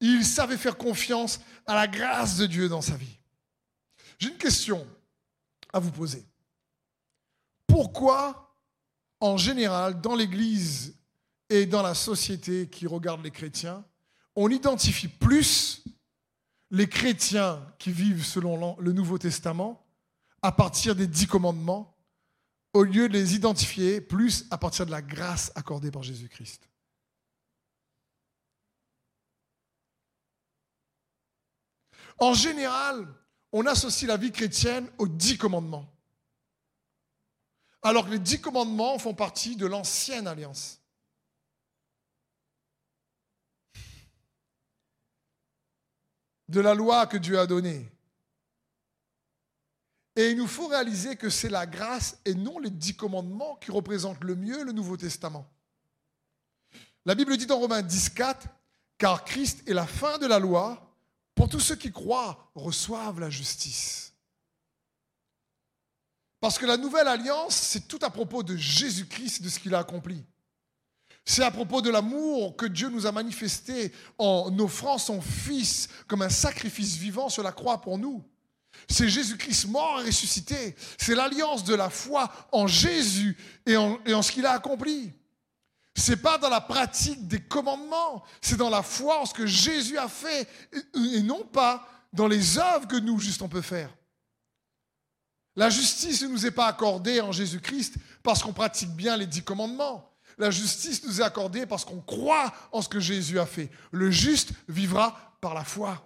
[0.00, 3.18] Il savait faire confiance à la grâce de Dieu dans sa vie.
[4.18, 4.86] J'ai une question
[5.72, 6.24] à vous poser.
[7.66, 8.56] Pourquoi,
[9.20, 10.94] en général, dans l'Église
[11.48, 13.84] et dans la société qui regarde les chrétiens,
[14.36, 15.84] on identifie plus
[16.70, 19.81] les chrétiens qui vivent selon le Nouveau Testament
[20.42, 21.96] à partir des dix commandements
[22.72, 26.68] au lieu de les identifier plus à partir de la grâce accordée par Jésus-Christ.
[32.18, 33.06] En général,
[33.52, 35.88] on associe la vie chrétienne aux dix commandements.
[37.82, 40.82] Alors que les dix commandements font partie de l'ancienne alliance.
[46.52, 47.90] de la loi que Dieu a donnée.
[50.16, 53.70] Et il nous faut réaliser que c'est la grâce et non les dix commandements qui
[53.70, 55.50] représentent le mieux le Nouveau Testament.
[57.04, 58.46] La Bible dit dans Romains 10, 4,
[58.98, 60.94] car Christ est la fin de la loi,
[61.34, 64.12] pour tous ceux qui croient reçoivent la justice.
[66.40, 69.78] Parce que la nouvelle alliance, c'est tout à propos de Jésus-Christ, de ce qu'il a
[69.78, 70.24] accompli.
[71.24, 76.22] C'est à propos de l'amour que Dieu nous a manifesté en offrant son Fils comme
[76.22, 78.24] un sacrifice vivant sur la croix pour nous.
[78.88, 80.74] C'est Jésus-Christ mort et ressuscité.
[80.98, 85.12] C'est l'alliance de la foi en Jésus et en, ce qu'il a accompli.
[85.94, 89.98] C'est pas dans la pratique des commandements, c'est dans la foi en ce que Jésus
[89.98, 93.90] a fait et, et non pas dans les œuvres que nous juste on peut faire.
[95.54, 99.42] La justice ne nous est pas accordée en Jésus-Christ parce qu'on pratique bien les dix
[99.42, 100.08] commandements.
[100.38, 103.70] La justice nous est accordée parce qu'on croit en ce que Jésus a fait.
[103.90, 106.02] Le juste vivra par la foi.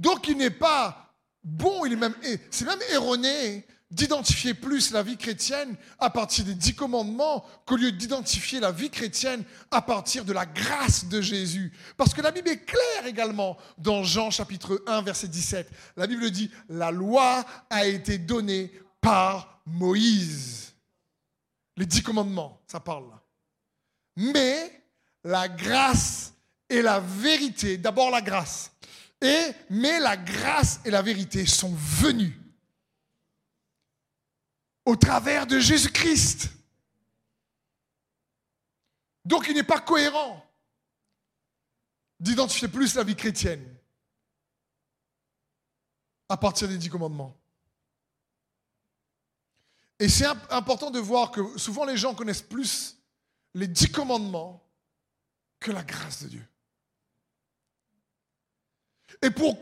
[0.00, 2.14] Donc il n'est pas bon, même,
[2.50, 7.92] c'est même erroné d'identifier plus la vie chrétienne à partir des dix commandements qu'au lieu
[7.92, 11.72] d'identifier la vie chrétienne à partir de la grâce de Jésus.
[11.98, 15.70] Parce que la Bible est claire également dans Jean chapitre 1 verset 17.
[15.98, 20.72] La Bible dit, la loi a été donnée par Moïse.
[21.76, 23.10] Les dix commandements, ça parle.
[24.16, 24.82] Mais
[25.24, 26.32] la grâce
[26.70, 28.70] et la vérité, d'abord la grâce,
[29.20, 32.38] et mais la grâce et la vérité sont venues
[34.84, 36.50] au travers de Jésus-Christ.
[39.24, 40.44] Donc il n'est pas cohérent
[42.18, 43.64] d'identifier plus la vie chrétienne
[46.28, 47.36] à partir des dix commandements.
[49.98, 52.96] Et c'est important de voir que souvent les gens connaissent plus
[53.54, 54.66] les dix commandements
[55.58, 56.49] que la grâce de Dieu.
[59.22, 59.56] Et pour,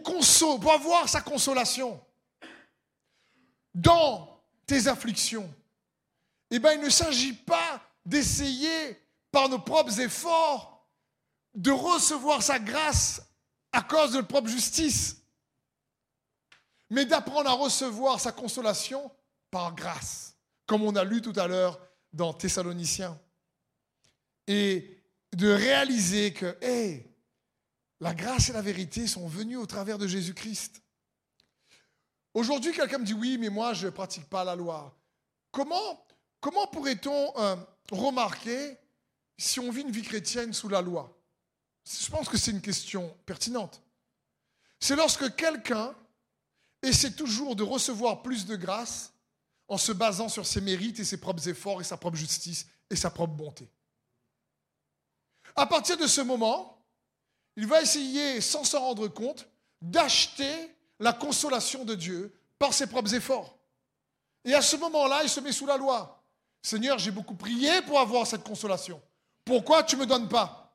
[0.72, 2.00] avoir sa consolation
[3.74, 5.52] dans tes afflictions,
[6.50, 10.86] eh bien, il ne s'agit pas d'essayer par nos propres efforts
[11.54, 13.22] de recevoir sa grâce
[13.72, 15.16] à cause de notre propre justice,
[16.90, 19.10] mais d'apprendre à recevoir sa consolation
[19.50, 21.78] par grâce, comme on a lu tout à l'heure
[22.12, 23.18] dans Thessaloniciens.
[24.46, 24.98] Et
[25.36, 27.07] de réaliser que, hé,
[28.00, 30.82] la grâce et la vérité sont venues au travers de Jésus-Christ.
[32.34, 34.96] Aujourd'hui, quelqu'un me dit, oui, mais moi, je ne pratique pas la loi.
[35.50, 36.06] Comment,
[36.40, 37.56] comment pourrait-on euh,
[37.90, 38.76] remarquer
[39.36, 41.18] si on vit une vie chrétienne sous la loi?
[41.84, 43.82] Je pense que c'est une question pertinente.
[44.78, 45.94] C'est lorsque quelqu'un
[46.82, 49.12] essaie toujours de recevoir plus de grâce
[49.66, 52.96] en se basant sur ses mérites et ses propres efforts et sa propre justice et
[52.96, 53.68] sa propre bonté.
[55.56, 56.77] À partir de ce moment,
[57.58, 59.48] il va essayer, sans s'en rendre compte,
[59.82, 63.58] d'acheter la consolation de Dieu par ses propres efforts.
[64.44, 66.22] Et à ce moment-là, il se met sous la loi.
[66.62, 69.02] Seigneur, j'ai beaucoup prié pour avoir cette consolation.
[69.44, 70.72] Pourquoi tu ne me donnes pas?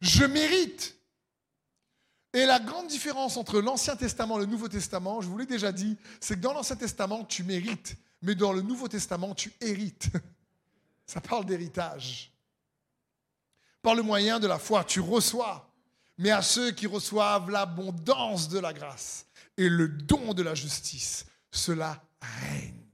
[0.00, 0.96] Je mérite.
[2.32, 5.70] Et la grande différence entre l'Ancien Testament et le Nouveau Testament, je vous l'ai déjà
[5.70, 10.08] dit, c'est que dans l'Ancien Testament, tu mérites, mais dans le Nouveau Testament, tu hérites.
[11.06, 12.32] Ça parle d'héritage.
[13.86, 15.70] Par le moyen de la foi, tu reçois.
[16.18, 19.26] Mais à ceux qui reçoivent l'abondance de la grâce
[19.56, 22.84] et le don de la justice, cela règne.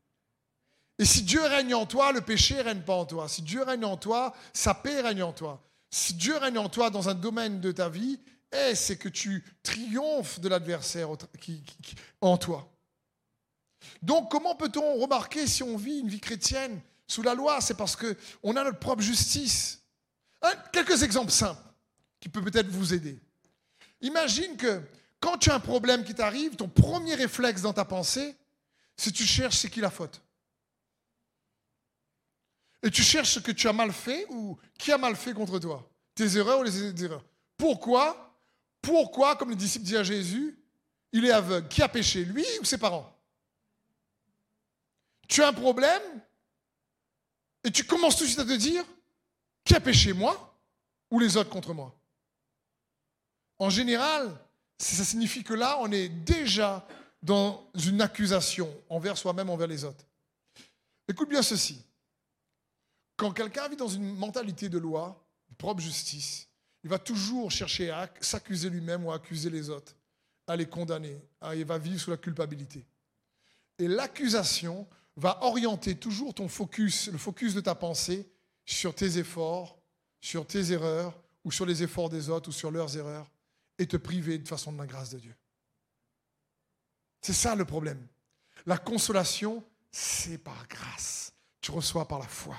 [0.99, 3.27] Et si Dieu règne en toi, le péché ne règne pas en toi.
[3.27, 5.63] Si Dieu règne en toi, sa paix règne en toi.
[5.91, 8.21] Si Dieu règne en toi dans un domaine de ta vie,
[8.53, 11.09] eh, c'est que tu triomphes de l'adversaire
[12.21, 12.71] en toi.
[14.03, 17.63] Donc comment peut-on remarquer si on vit une vie chrétienne sous la loi?
[17.63, 19.82] C'est parce qu'on a notre propre justice.
[20.73, 21.63] Quelques exemples simples
[22.19, 23.21] qui peuvent peut-être vous aider.
[24.01, 24.83] Imagine que
[25.21, 28.37] quand tu as un problème qui t'arrive, ton premier réflexe dans ta pensée,
[28.97, 30.21] c'est tu cherches c'est qui la faute.
[32.83, 35.59] Et tu cherches ce que tu as mal fait ou qui a mal fait contre
[35.61, 35.89] toi.
[36.15, 37.25] Tes erreurs ou les erreurs.
[37.57, 38.37] Pourquoi?
[38.81, 40.59] Pourquoi, comme le disciple dit à Jésus,
[41.13, 41.69] il est aveugle?
[41.69, 42.25] Qui a péché?
[42.25, 43.17] Lui ou ses parents?
[45.29, 46.03] Tu as un problème
[47.63, 48.85] et tu commences tout de suite à te dire
[49.65, 50.57] Qui a péché Moi
[51.11, 51.95] ou les autres contre moi?
[53.59, 54.37] En général,
[54.79, 56.87] ça signifie que là, on est déjà
[57.23, 60.05] dans une accusation envers soi-même, envers les autres.
[61.07, 61.81] Écoute bien ceci.
[63.17, 66.49] Quand quelqu'un vit dans une mentalité de loi, de propre justice,
[66.83, 69.95] il va toujours chercher à s'accuser lui-même ou à accuser les autres,
[70.49, 71.17] à les condamner.
[71.55, 72.85] Il va vivre sous la culpabilité.
[73.79, 78.29] Et l'accusation va orienter toujours ton focus, le focus de ta pensée,
[78.65, 79.79] sur tes efforts,
[80.21, 83.31] sur tes erreurs, ou sur les efforts des autres, ou sur leurs erreurs,
[83.79, 85.35] et te priver de façon de la grâce de Dieu.
[87.21, 88.07] C'est ça le problème.
[88.67, 91.33] La consolation, c'est par grâce.
[91.61, 92.57] Tu reçois par la foi.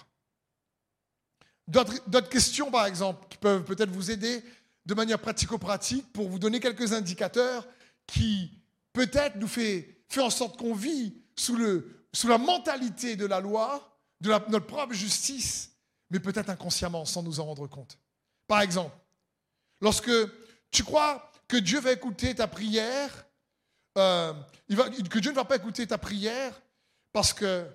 [1.68, 4.44] D'autres questions, par exemple, qui peuvent peut-être vous aider
[4.86, 7.66] de manière pratico-pratique pour vous donner quelques indicateurs
[8.06, 8.52] qui
[8.92, 13.40] peut-être nous fait, fait en sorte qu'on vit sous, le, sous la mentalité de la
[13.40, 15.73] loi, de notre propre justice,
[16.10, 17.98] mais peut-être inconsciemment sans nous en rendre compte.
[18.48, 18.96] Par exemple,
[19.82, 20.12] lorsque
[20.72, 23.26] tu crois que Dieu va écouter ta prière,
[23.98, 24.34] euh,
[24.68, 26.62] que Dieu ne va pas écouter ta prière
[27.12, 27.68] parce que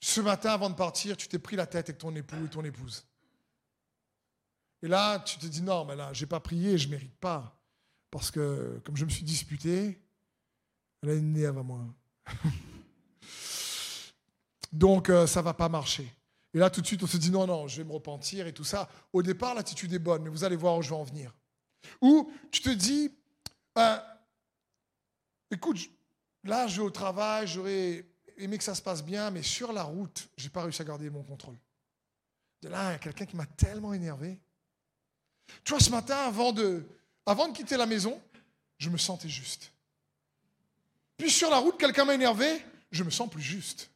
[0.00, 2.64] ce matin, avant de partir, tu t'es pris la tête avec ton époux et ton
[2.64, 3.04] épouse.
[4.82, 7.16] Et là, tu te dis, non, mais là, je n'ai pas prié, je ne mérite
[7.18, 7.56] pas.
[8.10, 10.00] Parce que, comme je me suis disputé,
[11.02, 11.86] elle a une nez avant moi.
[14.72, 16.12] Donc, euh, ça ne va pas marcher.
[16.54, 18.52] Et là, tout de suite, on se dit, non, non, je vais me repentir et
[18.52, 18.88] tout ça.
[19.12, 21.34] Au départ, l'attitude est bonne, mais vous allez voir où je vais en venir.
[22.00, 23.10] Ou tu te dis,
[23.78, 23.96] euh,
[25.50, 25.78] écoute,
[26.44, 28.04] là, je vais au travail, j'aurais
[28.36, 30.84] aimé que ça se passe bien, mais sur la route, je n'ai pas réussi à
[30.84, 31.56] garder mon contrôle.
[32.60, 34.38] De là, il y a quelqu'un qui m'a tellement énervé.
[35.64, 36.86] Tu vois, ce matin, avant de,
[37.26, 38.20] avant de quitter la maison,
[38.78, 39.72] je me sentais juste.
[41.16, 43.91] Puis sur la route, quelqu'un m'a énervé, je me sens plus juste.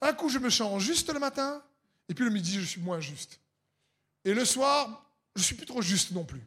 [0.00, 1.62] Un coup, je me sens juste le matin,
[2.08, 3.40] et puis le midi, je suis moins juste.
[4.24, 5.04] Et le soir,
[5.36, 6.42] je suis plus trop juste non plus.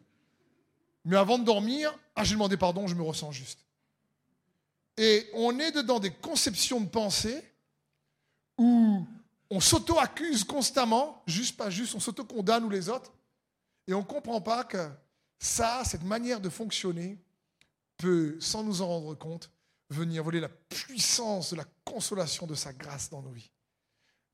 [1.06, 3.60] Mais avant de dormir, ah, j'ai demandé pardon, je me ressens juste.
[4.98, 7.44] Et on est dedans des conceptions de pensée
[8.58, 9.06] où
[9.50, 13.12] on s'auto-accuse constamment, juste pas juste, on s'auto-condamne ou les autres,
[13.88, 14.90] et on ne comprend pas que
[15.40, 17.18] ça, cette manière de fonctionner,
[17.98, 19.50] peut, sans nous en rendre compte,
[19.90, 23.52] venir voler la puissance de la consolation de sa grâce dans nos vies.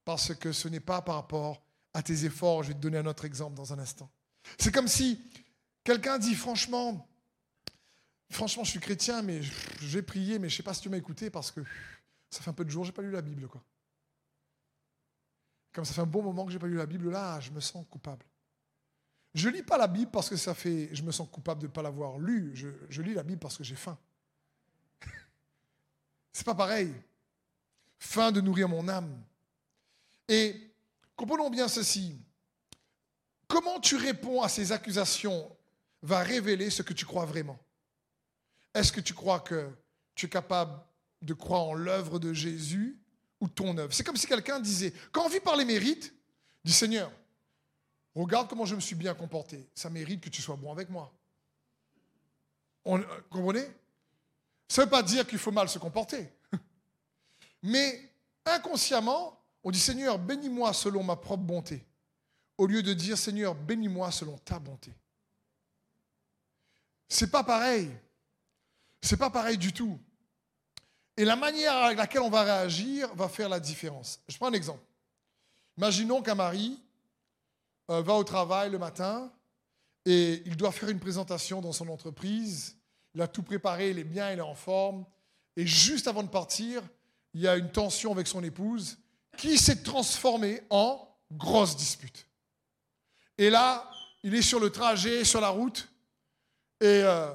[0.06, 1.62] Parce que ce n'est pas par rapport
[1.94, 4.10] à tes efforts, je vais te donner un autre exemple dans un instant.
[4.58, 5.22] C'est comme si
[5.84, 7.08] quelqu'un dit franchement,
[8.30, 9.42] franchement, je suis chrétien, mais
[9.82, 11.62] j'ai prié, mais je ne sais pas si tu m'as écouté parce que
[12.30, 13.64] ça fait un peu de jours, j'ai pas lu la Bible, quoi.
[15.74, 17.60] Comme ça fait un bon moment que j'ai pas lu la Bible, là, je me
[17.60, 18.26] sens coupable.
[19.36, 21.72] Je lis pas la Bible parce que ça fait, je me sens coupable de ne
[21.72, 22.52] pas l'avoir lu.
[22.56, 23.98] Je, je, lis la Bible parce que j'ai faim.
[26.32, 26.94] C'est pas pareil.
[28.00, 29.22] Faim de nourrir mon âme.
[30.28, 30.56] Et
[31.16, 32.16] comprenons bien ceci.
[33.48, 35.52] Comment tu réponds à ces accusations
[36.02, 37.60] va révéler ce que tu crois vraiment.
[38.74, 39.70] Est-ce que tu crois que
[40.16, 40.80] tu es capable
[41.22, 42.98] de croire en l'œuvre de Jésus
[43.42, 43.94] ou ton œuvre?
[43.94, 46.14] C'est comme si quelqu'un disait, quand on vit par les mérites,
[46.64, 47.12] dit Seigneur,
[48.16, 51.12] regarde comment je me suis bien comporté, ça mérite que tu sois bon avec moi.
[52.86, 53.68] On, euh, comprenez?
[54.70, 56.32] Ça ne veut pas dire qu'il faut mal se comporter.
[57.64, 58.10] Mais
[58.46, 61.86] inconsciemment, on dit Seigneur, bénis-moi selon ma propre bonté
[62.60, 64.94] au lieu de dire Seigneur, bénis-moi selon ta bonté.
[67.08, 67.90] C'est pas pareil.
[69.02, 69.98] C'est pas pareil du tout.
[71.16, 74.20] Et la manière avec laquelle on va réagir va faire la différence.
[74.28, 74.84] Je prends un exemple.
[75.78, 76.78] Imaginons qu'un mari
[77.90, 79.32] euh, va au travail le matin
[80.06, 82.76] et il doit faire une présentation dans son entreprise.
[83.16, 85.06] Il a tout préparé, il est bien, il est en forme.
[85.56, 86.82] Et juste avant de partir,
[87.34, 88.98] il y a une tension avec son épouse
[89.38, 92.28] qui s'est transformée en grosse dispute.
[93.38, 93.90] Et là,
[94.24, 95.88] il est sur le trajet, sur la route,
[96.82, 97.32] et euh,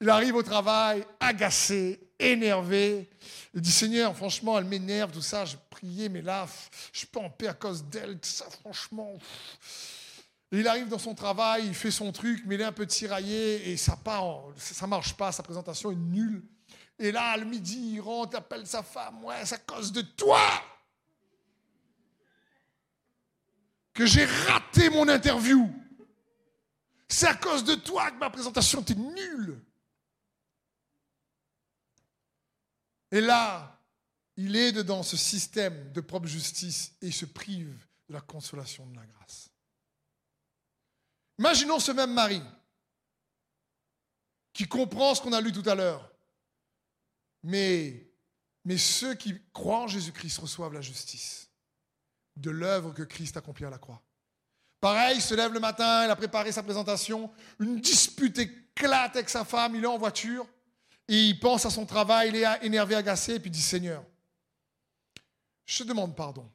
[0.00, 3.10] il arrive au travail agacé, énervé.
[3.54, 5.44] Il dit Seigneur, franchement, elle m'énerve, tout ça.
[5.44, 6.46] J'ai prié, mais là,
[6.92, 9.14] je suis pas en paix à cause d'elle, tout ça, franchement.
[10.52, 13.70] Il arrive dans son travail, il fait son truc, mais il est un peu tiraillé
[13.70, 16.42] et ça part, ça marche pas, sa présentation est nulle.
[16.98, 20.40] Et là, le midi, il rentre, appelle sa femme, ouais, c'est à cause de toi
[23.92, 25.72] que j'ai raté mon interview.
[27.08, 29.60] C'est à cause de toi que ma présentation était nulle.
[33.12, 33.80] Et là,
[34.36, 38.86] il est dans ce système de propre justice et il se prive de la consolation
[38.86, 39.50] de la grâce.
[41.38, 42.42] Imaginons ce même mari
[44.52, 46.10] qui comprend ce qu'on a lu tout à l'heure.
[47.42, 48.08] Mais,
[48.78, 51.50] ceux qui croient en Jésus-Christ reçoivent la justice
[52.36, 54.02] de l'œuvre que Christ accomplit à la croix.
[54.80, 59.28] Pareil, il se lève le matin, il a préparé sa présentation, une dispute éclate avec
[59.28, 60.46] sa femme, il est en voiture,
[61.08, 64.04] et il pense à son travail, il est énervé, agacé, et puis il dit Seigneur,
[65.64, 66.50] je te demande pardon.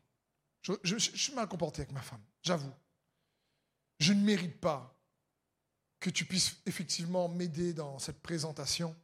[0.61, 2.73] Je, suis mal comporté avec ma femme, j'avoue.
[3.99, 4.95] Je ne mérite pas
[5.99, 8.95] que tu puisses effectivement m'aider dans cette présentation.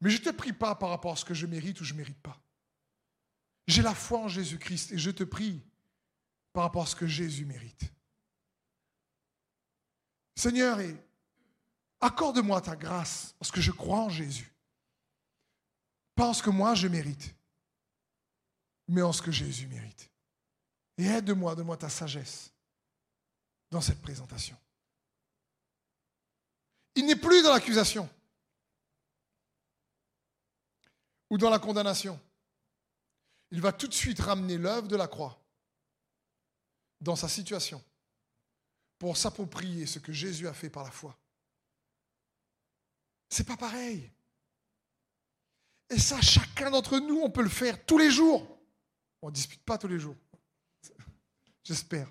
[0.00, 1.94] Mais je ne te prie pas par rapport à ce que je mérite ou je
[1.94, 2.38] ne mérite pas.
[3.66, 5.62] J'ai la foi en Jésus-Christ et je te prie
[6.52, 7.90] par rapport à ce que Jésus mérite.
[10.36, 10.78] Seigneur,
[12.00, 14.52] accorde-moi ta grâce parce que je crois en Jésus.
[16.14, 17.34] Pas en ce que moi je mérite,
[18.88, 20.10] mais en ce que Jésus mérite.
[20.98, 22.51] Et aide-moi, donne-moi ta sagesse
[23.72, 24.56] dans cette présentation.
[26.94, 28.08] Il n'est plus dans l'accusation
[31.30, 32.20] ou dans la condamnation
[33.52, 35.38] il va tout de suite ramener l'œuvre de la croix
[37.00, 37.84] dans sa situation
[38.98, 41.16] pour s'approprier ce que Jésus a fait par la foi.
[43.28, 44.10] C'est pas pareil.
[45.90, 48.58] Et ça, chacun d'entre nous, on peut le faire tous les jours.
[49.20, 50.16] On ne dispute pas tous les jours.
[51.62, 52.08] J'espère.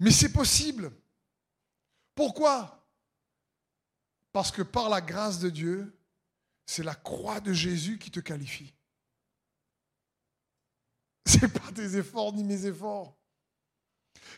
[0.00, 0.92] Mais c'est possible.
[2.14, 2.86] Pourquoi?
[4.32, 5.96] Parce que par la grâce de Dieu,
[6.66, 8.72] c'est la croix de Jésus qui te qualifie.
[11.26, 13.16] C'est pas tes efforts ni mes efforts.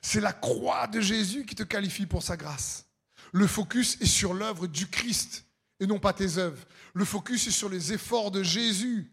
[0.03, 2.87] C'est la croix de Jésus qui te qualifie pour sa grâce.
[3.33, 5.45] Le focus est sur l'œuvre du Christ
[5.81, 6.65] et non pas tes œuvres.
[6.95, 9.13] Le focus est sur les efforts de Jésus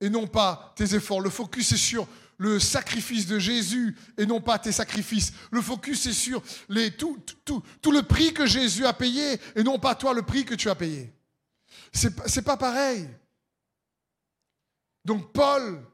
[0.00, 1.20] et non pas tes efforts.
[1.20, 2.06] Le focus est sur
[2.38, 5.32] le sacrifice de Jésus et non pas tes sacrifices.
[5.50, 6.42] Le focus est sur
[6.96, 10.70] tout, le prix que Jésus a payé et non pas toi le prix que tu
[10.70, 11.12] as payé.
[11.92, 13.08] C'est, c'est pas pareil.
[15.04, 15.84] Donc Paul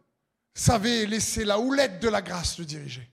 [0.55, 3.11] savait laisser la houlette de la grâce le diriger.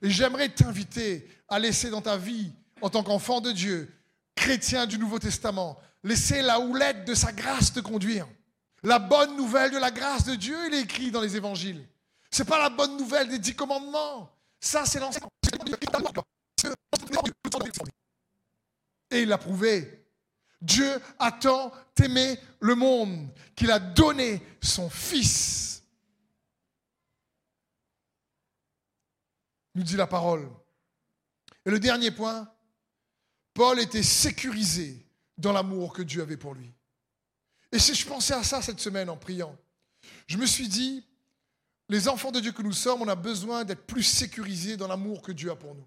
[0.00, 3.92] Et j'aimerais t'inviter à laisser dans ta vie, en tant qu'enfant de Dieu,
[4.34, 8.26] chrétien du Nouveau Testament, laisser la houlette de sa grâce te conduire.
[8.82, 11.86] La bonne nouvelle de la grâce de Dieu, il est écrit dans les évangiles.
[12.32, 14.34] Ce n'est pas la bonne nouvelle des dix commandements.
[14.60, 15.20] Ça, c'est l'ancien.
[19.10, 20.06] Et il l'a prouvé.
[20.60, 21.72] Dieu a tant
[22.02, 25.72] aimé le monde qu'il a donné son Fils
[29.74, 30.48] nous dit la parole.
[31.64, 32.50] Et le dernier point,
[33.54, 35.06] Paul était sécurisé
[35.38, 36.72] dans l'amour que Dieu avait pour lui.
[37.70, 39.56] Et si je pensais à ça cette semaine en priant,
[40.26, 41.06] je me suis dit,
[41.92, 45.20] les enfants de Dieu que nous sommes, on a besoin d'être plus sécurisés dans l'amour
[45.20, 45.86] que Dieu a pour nous.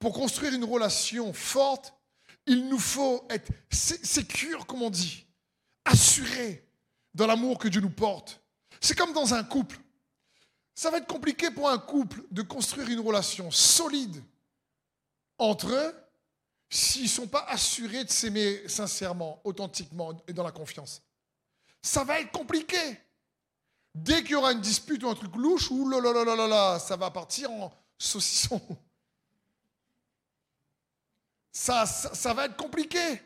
[0.00, 1.94] Pour construire une relation forte,
[2.46, 5.24] il nous faut être sécure, comme on dit,
[5.84, 6.66] assurés
[7.14, 8.40] dans l'amour que Dieu nous porte.
[8.80, 9.78] C'est comme dans un couple.
[10.74, 14.20] Ça va être compliqué pour un couple de construire une relation solide
[15.38, 15.94] entre eux
[16.68, 21.02] s'ils ne sont pas assurés de s'aimer sincèrement, authentiquement et dans la confiance.
[21.82, 22.98] Ça va être compliqué.
[23.94, 27.50] Dès qu'il y aura une dispute ou un truc louche, ou là, ça va partir
[27.50, 28.60] en saucisson.
[31.52, 33.20] Ça, ça, ça va être compliqué.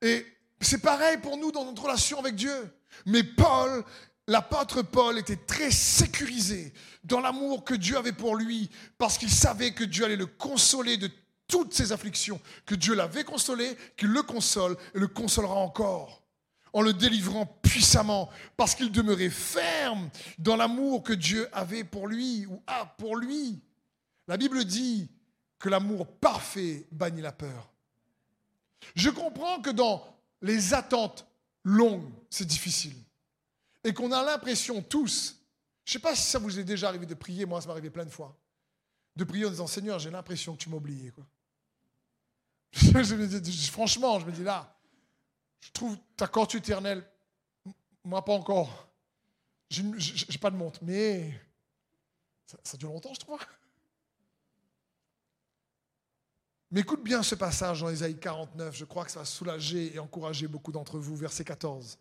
[0.00, 0.24] Et
[0.60, 2.72] c'est pareil pour nous dans notre relation avec Dieu.
[3.04, 3.84] Mais Paul
[4.28, 6.72] l'apôtre Paul était très sécurisé
[7.02, 10.98] dans l'amour que Dieu avait pour lui, parce qu'il savait que Dieu allait le consoler
[10.98, 11.10] de
[11.48, 16.22] toutes ses afflictions, que Dieu l'avait consolé, qu'il le console et le consolera encore,
[16.72, 22.46] en le délivrant puissamment, parce qu'il demeurait ferme dans l'amour que Dieu avait pour lui
[22.46, 23.60] ou a pour lui.
[24.26, 25.10] La Bible dit
[25.58, 27.70] que l'amour parfait bannit la peur.
[28.94, 30.04] Je comprends que dans
[30.42, 31.26] les attentes
[31.64, 32.96] longues, c'est difficile.
[33.84, 35.36] Et qu'on a l'impression tous,
[35.84, 37.72] je ne sais pas si ça vous est déjà arrivé de prier, moi ça m'est
[37.72, 38.36] arrivé plein de fois,
[39.16, 41.12] de prier en disant Seigneur, j'ai l'impression que tu m'as oublié.
[43.72, 44.77] Franchement, je me dis là,
[45.60, 47.08] je trouve ta corps éternelle,
[48.04, 48.88] moi pas encore.
[49.70, 51.38] J'ai pas de montre, mais
[52.46, 53.38] ça, ça dure longtemps, je trouve.
[56.70, 59.98] Mais écoute bien ce passage dans Ésaïe 49, je crois que ça va soulager et
[59.98, 61.16] encourager beaucoup d'entre vous.
[61.16, 61.98] Verset 14.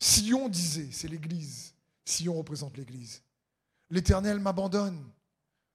[0.00, 1.74] Sion disait, c'est l'Église,
[2.04, 3.22] Sion représente l'Église,
[3.90, 5.10] l'Éternel m'abandonne,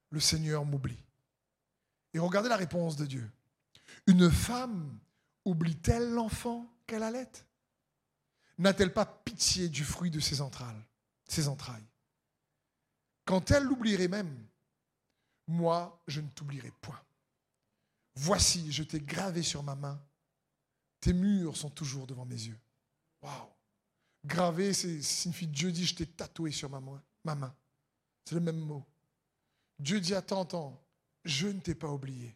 [0.10, 1.04] le Seigneur m'oublie.
[2.14, 3.30] Et regardez la réponse de Dieu.
[4.08, 4.98] Une femme
[5.44, 6.66] oublie-t-elle l'enfant?
[6.86, 7.32] Qu'elle allait
[8.58, 10.86] N'a-t-elle pas pitié du fruit de ses entrailles,
[11.28, 11.86] ses entrailles?
[13.26, 14.48] Quand elle l'oublierait même,
[15.48, 17.02] moi, je ne t'oublierai point.
[18.16, 20.02] Voici, je t'ai gravé sur ma main.
[21.02, 22.60] Tes murs sont toujours devant mes yeux.
[23.22, 23.50] Waouh!
[24.24, 27.04] Gravé, c'est signifie Dieu dit, je t'ai tatoué sur ma main.
[27.24, 27.56] Ma main.
[28.24, 28.84] C'est le même mot.
[29.78, 30.82] Dieu dit, attends, attends,
[31.26, 32.36] je ne t'ai pas oublié.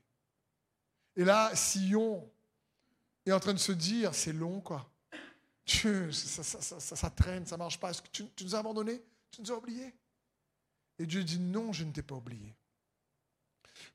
[1.15, 2.29] Et là, Sion
[3.25, 4.89] est en train de se dire, c'est long, quoi.
[5.65, 7.91] Dieu, ça, traîne, ça ne marche pas.
[7.91, 9.03] Est-ce que tu, tu nous as abandonnés?
[9.31, 9.93] Tu nous as oubliés?
[10.97, 12.55] Et Dieu dit, non, je ne t'ai pas oublié.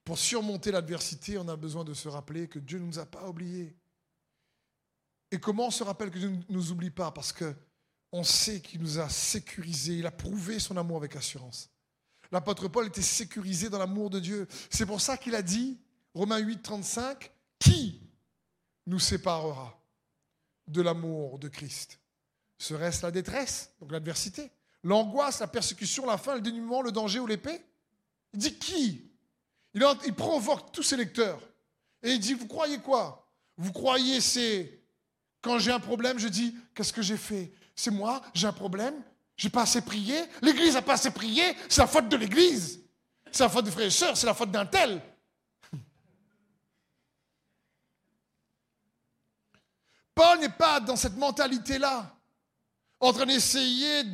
[0.04, 3.28] Pour surmonter l'adversité, on a besoin de se rappeler que Dieu ne nous a pas
[3.28, 3.74] oubliés.
[5.30, 7.10] Et comment on se rappelle que Dieu ne nous oublie pas?
[7.10, 7.54] Parce que
[8.12, 11.68] on sait qu'il nous a sécurisés, il a prouvé son amour avec assurance.
[12.30, 14.46] L'apôtre Paul était sécurisé dans l'amour de Dieu.
[14.70, 15.80] C'est pour ça qu'il a dit,
[16.14, 18.03] Romains 8, 35, qui
[18.86, 19.80] nous séparera
[20.66, 21.98] de l'amour de Christ
[22.58, 24.50] Serait-ce la détresse, donc l'adversité,
[24.82, 27.60] l'angoisse, la persécution, la faim, le dénuement, le danger ou l'épée?
[28.32, 29.10] Il dit qui?
[29.74, 31.40] Il, provoque tous ses lecteurs.
[32.02, 33.28] Et il dit, vous croyez quoi?
[33.56, 34.80] Vous croyez c'est
[35.42, 37.52] quand j'ai un problème, je dis, qu'est-ce que j'ai fait?
[37.76, 38.94] C'est moi, j'ai un problème,
[39.36, 42.80] j'ai pas assez prié, l'Église n'a pas assez prié, c'est la faute de l'Église.
[43.30, 45.02] C'est la faute des frères et sœurs, c'est la faute d'un tel.
[50.14, 52.14] Paul n'est pas dans cette mentalité-là,
[53.00, 54.04] en train d'essayer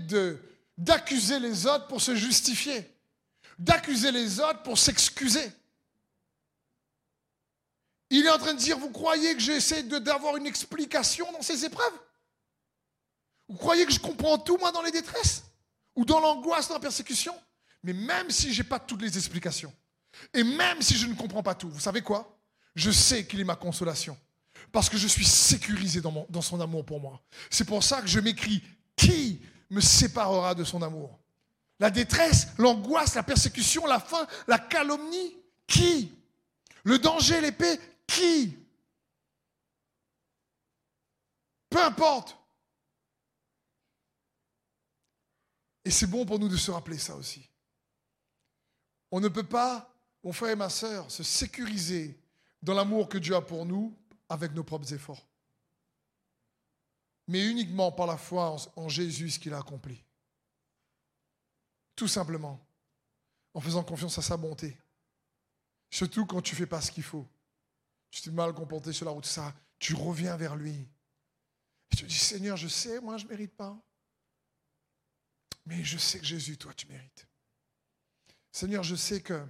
[0.79, 2.91] d'accuser les autres pour se justifier
[3.61, 5.53] d'accuser les autres pour s'excuser.
[8.09, 11.65] Il est en train de dire, vous croyez que j'essaie d'avoir une explication dans ces
[11.65, 11.93] épreuves?
[13.49, 15.45] Vous croyez que je comprends tout, moi, dans les détresses?
[15.95, 17.39] Ou dans l'angoisse, dans la persécution?
[17.83, 19.73] Mais même si je n'ai pas toutes les explications,
[20.35, 22.37] et même si je ne comprends pas tout, vous savez quoi?
[22.75, 24.19] Je sais qu'il est ma consolation.
[24.73, 27.21] Parce que je suis sécurisé dans, dans son amour pour moi.
[27.51, 28.63] C'est pour ça que je m'écris,
[28.97, 31.19] qui me séparera de son amour?
[31.79, 35.37] La détresse, l'angoisse, la persécution, la faim, la calomnie.
[35.67, 36.13] Qui?
[36.85, 37.81] Le danger, l'épée.
[38.07, 38.57] Qui?
[41.71, 42.37] Peu importe.
[45.85, 47.49] Et c'est bon pour nous de se rappeler ça aussi.
[49.11, 49.93] On ne peut pas,
[50.23, 52.21] mon frère et ma soeur, se sécuriser
[52.63, 53.97] dans l'amour que Dieu a pour nous
[54.31, 55.27] avec nos propres efforts,
[57.27, 60.03] mais uniquement par la foi en Jésus, ce qu'il a accompli.
[61.95, 62.59] Tout simplement.
[63.53, 64.79] En faisant confiance à sa bonté.
[65.91, 67.29] Surtout quand tu ne fais pas ce qu'il faut.
[68.11, 70.89] Tu t'es mal comporté sur la route, ça, tu reviens vers lui.
[71.91, 73.77] Et tu dis, Seigneur, je sais, moi, je ne mérite pas.
[75.67, 77.27] Mais je sais que Jésus, toi, tu mérites.
[78.51, 79.47] Seigneur, je sais que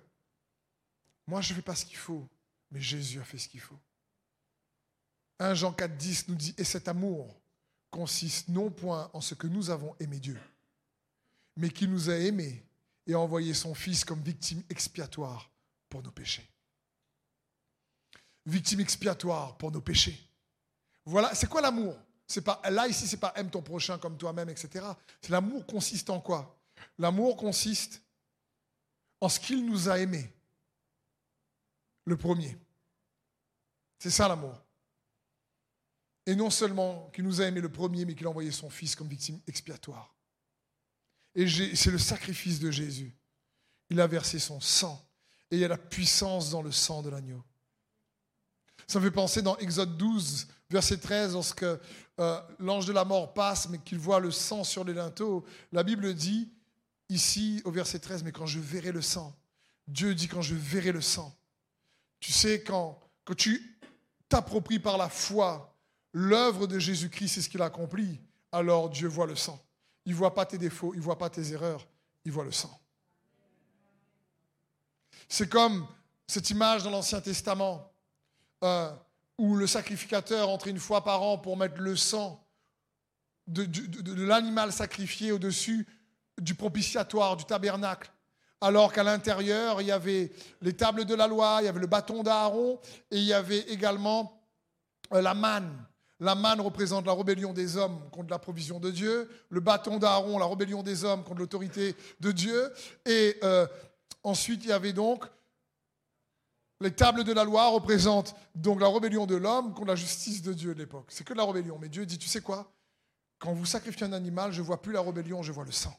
[1.26, 2.28] moi, je ne fais pas ce qu'il faut,
[2.70, 3.78] mais Jésus a fait ce qu'il faut.
[5.40, 7.34] 1 Jean 4, 10 nous dit, et cet amour
[7.90, 10.38] consiste non point en ce que nous avons aimé Dieu,
[11.56, 12.64] mais qui nous a aimés
[13.06, 15.50] et a envoyé son Fils comme victime expiatoire
[15.88, 16.46] pour nos péchés.
[18.44, 20.18] Victime expiatoire pour nos péchés.
[21.06, 21.96] Voilà, c'est quoi l'amour?
[22.26, 24.86] C'est pas là ici, c'est pas aime ton prochain comme toi-même, etc.
[25.20, 26.56] C'est l'amour consiste en quoi?
[26.98, 28.02] L'amour consiste
[29.20, 30.32] en ce qu'il nous a aimés.
[32.04, 32.56] Le premier.
[33.98, 34.54] C'est ça l'amour.
[36.30, 38.94] Et non seulement qu'il nous a aimés le premier, mais qu'il a envoyé son Fils
[38.94, 40.14] comme victime expiatoire.
[41.34, 43.12] Et c'est le sacrifice de Jésus.
[43.88, 45.04] Il a versé son sang.
[45.50, 47.42] Et il y a la puissance dans le sang de l'agneau.
[48.86, 53.34] Ça me fait penser dans Exode 12, verset 13, lorsque euh, l'ange de la mort
[53.34, 55.44] passe, mais qu'il voit le sang sur les linteaux.
[55.72, 56.48] La Bible dit
[57.08, 59.36] ici au verset 13, mais quand je verrai le sang,
[59.88, 61.36] Dieu dit quand je verrai le sang.
[62.20, 63.80] Tu sais, quand, quand tu
[64.28, 65.69] t'appropries par la foi
[66.12, 68.20] l'œuvre de Jésus-Christ et ce qu'il a accompli,
[68.52, 69.60] alors Dieu voit le sang.
[70.06, 71.86] Il ne voit pas tes défauts, il ne voit pas tes erreurs,
[72.24, 72.80] il voit le sang.
[75.28, 75.86] C'est comme
[76.26, 77.92] cette image dans l'Ancien Testament
[78.64, 78.90] euh,
[79.38, 82.44] où le sacrificateur entrait une fois par an pour mettre le sang
[83.46, 85.86] de, de l'animal sacrifié au-dessus
[86.40, 88.10] du propitiatoire, du tabernacle.
[88.60, 91.86] Alors qu'à l'intérieur, il y avait les tables de la loi, il y avait le
[91.86, 92.78] bâton d'Aaron
[93.10, 94.42] et il y avait également
[95.14, 95.86] euh, la manne.
[96.20, 99.30] La manne représente la rébellion des hommes contre la provision de Dieu.
[99.48, 102.72] Le bâton d'Aaron, la rébellion des hommes contre l'autorité de Dieu.
[103.06, 103.66] Et euh,
[104.22, 105.24] ensuite, il y avait donc
[106.82, 110.52] les tables de la loi représentent donc la rébellion de l'homme contre la justice de
[110.52, 111.06] Dieu de l'époque.
[111.08, 111.78] C'est que la rébellion.
[111.80, 112.70] Mais Dieu dit, tu sais quoi?
[113.38, 115.98] Quand vous sacrifiez un animal, je vois plus la rébellion, je vois le sang.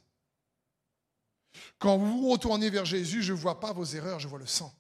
[1.80, 4.46] Quand vous vous retournez vers Jésus, je ne vois pas vos erreurs, je vois le
[4.46, 4.74] sang.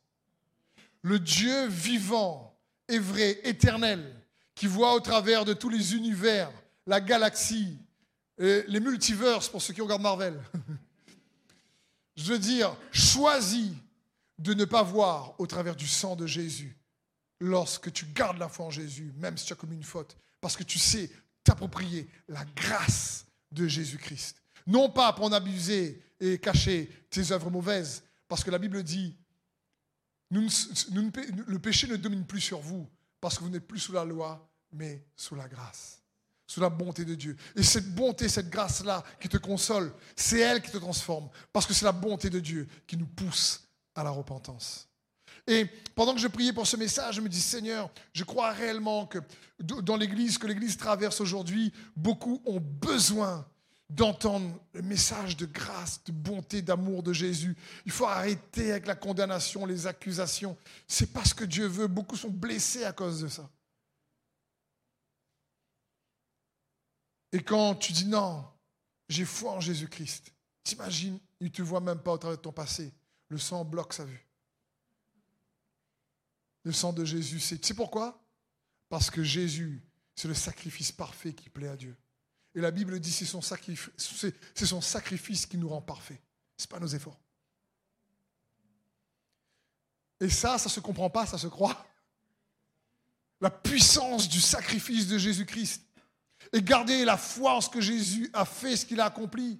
[1.01, 2.55] Le Dieu vivant
[2.87, 4.20] et vrai, éternel,
[4.55, 6.51] qui voit au travers de tous les univers,
[6.85, 7.77] la galaxie,
[8.37, 10.41] les multiverses pour ceux qui regardent Marvel.
[12.15, 13.71] Je veux dire, choisis
[14.37, 16.77] de ne pas voir au travers du sang de Jésus
[17.39, 20.55] lorsque tu gardes la foi en Jésus, même si tu as commis une faute, parce
[20.55, 21.09] que tu sais
[21.43, 24.41] t'approprier la grâce de Jésus-Christ.
[24.67, 29.15] Non pas pour en abuser et cacher tes œuvres mauvaises, parce que la Bible dit,
[30.29, 32.87] le péché ne domine plus sur vous,
[33.21, 36.01] parce que vous n'êtes plus sous la loi, mais sous la grâce,
[36.47, 37.37] sous la bonté de Dieu.
[37.55, 41.73] Et cette bonté, cette grâce-là qui te console, c'est elle qui te transforme, parce que
[41.73, 43.63] c'est la bonté de Dieu qui nous pousse
[43.95, 44.87] à la repentance.
[45.47, 45.65] Et
[45.95, 49.19] pendant que je priais pour ce message, je me dis, Seigneur, je crois réellement que
[49.59, 53.47] dans l'Église, que l'Église traverse aujourd'hui, beaucoup ont besoin
[53.91, 57.57] d'entendre le message de grâce, de bonté, d'amour de Jésus.
[57.85, 60.57] Il faut arrêter avec la condamnation, les accusations.
[60.87, 61.87] C'est pas ce que Dieu veut.
[61.87, 63.49] Beaucoup sont blessés à cause de ça.
[67.33, 68.45] Et quand tu dis non,
[69.09, 70.31] j'ai foi en Jésus-Christ,
[70.63, 72.93] t'imagines, il ne te voit même pas au travers de ton passé.
[73.27, 74.25] Le sang bloque sa vue.
[76.63, 77.59] Le sang de Jésus, c'est.
[77.59, 78.21] Tu sais pourquoi?
[78.87, 79.81] Parce que Jésus,
[80.15, 81.95] c'est le sacrifice parfait qui plaît à Dieu.
[82.53, 86.21] Et la Bible dit c'est son c'est son sacrifice qui nous rend parfaits.
[86.57, 87.19] Ce n'est pas nos efforts.
[90.19, 91.85] Et ça, ça ne se comprend pas, ça se croit.
[93.39, 95.81] La puissance du sacrifice de Jésus-Christ.
[96.53, 99.59] Et garder la foi en ce que Jésus a fait, ce qu'il a accompli.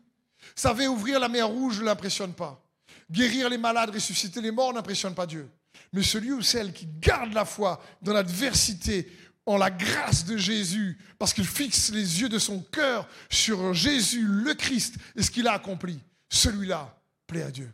[0.56, 2.64] Savez, ouvrir la mer rouge ne l'impressionne pas.
[3.10, 5.50] Guérir les malades, ressusciter les morts n'impressionne pas Dieu.
[5.94, 9.12] Mais celui ou celle qui garde la foi dans l'adversité,
[9.46, 14.26] en la grâce de Jésus, parce qu'il fixe les yeux de son cœur sur Jésus,
[14.26, 16.96] le Christ, et ce qu'il a accompli, celui-là
[17.28, 17.72] plaît à Dieu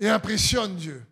[0.00, 1.04] et impressionne Dieu.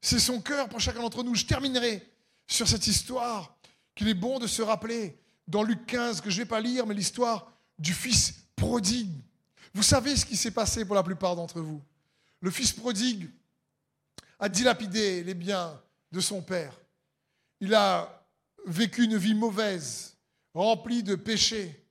[0.00, 1.34] C'est son cœur pour chacun d'entre nous.
[1.34, 2.06] Je terminerai
[2.46, 3.56] sur cette histoire
[3.94, 5.18] qu'il est bon de se rappeler
[5.48, 9.12] dans Luc 15, que je ne vais pas lire, mais l'histoire du fils prodigue.
[9.74, 11.82] Vous savez ce qui s'est passé pour la plupart d'entre vous.
[12.40, 13.30] Le fils prodigue
[14.38, 15.80] a dilapidé les biens
[16.12, 16.74] de son père.
[17.60, 18.15] Il a
[18.66, 20.16] vécu une vie mauvaise,
[20.52, 21.82] remplie de péchés,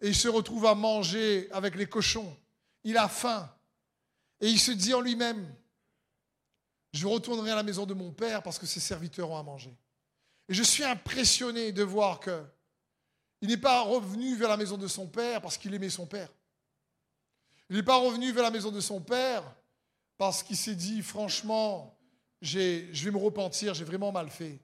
[0.00, 2.36] et il se retrouve à manger avec les cochons.
[2.84, 3.50] Il a faim,
[4.40, 5.54] et il se dit en lui-même,
[6.92, 9.74] je retournerai à la maison de mon père parce que ses serviteurs ont à manger.
[10.48, 12.44] Et je suis impressionné de voir que
[13.40, 16.28] il n'est pas revenu vers la maison de son père parce qu'il aimait son père.
[17.70, 19.44] Il n'est pas revenu vers la maison de son père
[20.18, 21.96] parce qu'il s'est dit, franchement,
[22.42, 24.58] je vais me repentir, j'ai vraiment mal fait.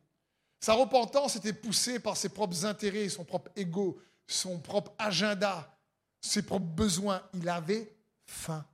[0.66, 5.78] Sa repentance était poussée par ses propres intérêts, son propre ego, son propre agenda,
[6.20, 7.22] ses propres besoins.
[7.34, 8.66] Il avait faim.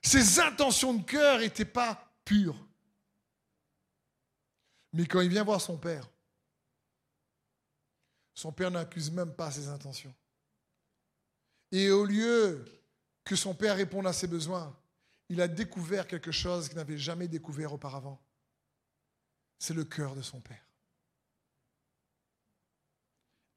[0.00, 2.56] Ses intentions de cœur n'étaient pas pures.
[4.94, 6.08] Mais quand il vient voir son père,
[8.32, 10.14] son père n'accuse même pas ses intentions.
[11.70, 12.64] Et au lieu
[13.24, 14.74] que son père réponde à ses besoins,
[15.28, 18.18] il a découvert quelque chose qu'il n'avait jamais découvert auparavant
[19.60, 20.66] c'est le cœur de son père.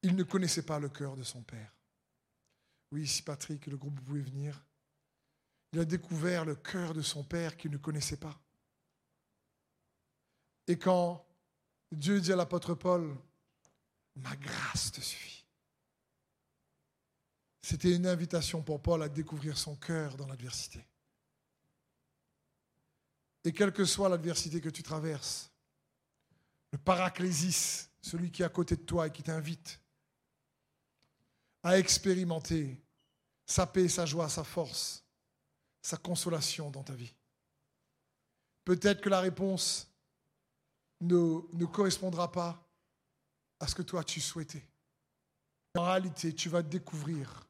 [0.02, 1.72] Il ne connaissait pas le cœur de son père.
[2.92, 4.62] Oui, ici Patrick, le groupe, vous pouvez venir.
[5.72, 8.38] Il a découvert le cœur de son père qu'il ne connaissait pas.
[10.66, 11.26] Et quand
[11.90, 13.16] Dieu dit à l'apôtre Paul,
[14.16, 15.46] ma grâce te suffit.
[17.62, 20.86] C'était une invitation pour Paul à découvrir son cœur dans l'adversité.
[23.42, 25.53] Et quelle que soit l'adversité que tu traverses,
[26.74, 29.80] le paraclésis, celui qui est à côté de toi et qui t'invite
[31.62, 32.82] à expérimenter
[33.46, 35.04] sa paix, sa joie, sa force,
[35.80, 37.14] sa consolation dans ta vie.
[38.64, 39.88] Peut-être que la réponse
[41.00, 42.68] ne, correspondra pas
[43.60, 44.66] à ce que toi tu souhaitais.
[45.76, 47.46] En réalité, tu vas découvrir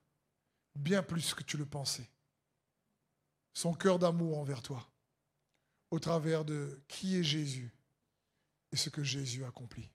[0.74, 2.10] bien plus que tu le pensais.
[3.54, 4.86] Son cœur d'amour envers toi,
[5.90, 7.72] au travers de qui est Jésus
[8.74, 9.88] et ce que Jésus accomplit.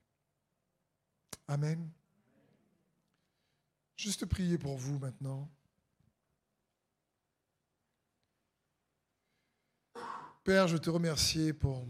[1.46, 1.90] Amen.
[3.94, 5.50] Juste prier pour vous maintenant.
[10.44, 11.86] Père, je te remercie pour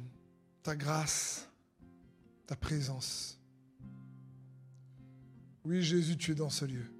[0.64, 1.48] ta grâce,
[2.48, 3.38] ta présence.
[5.64, 6.92] Oui, Jésus, tu es dans ce lieu.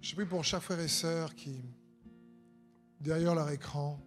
[0.00, 1.62] Je prie pour chaque frère et sœur qui,
[2.98, 4.04] derrière leur écran,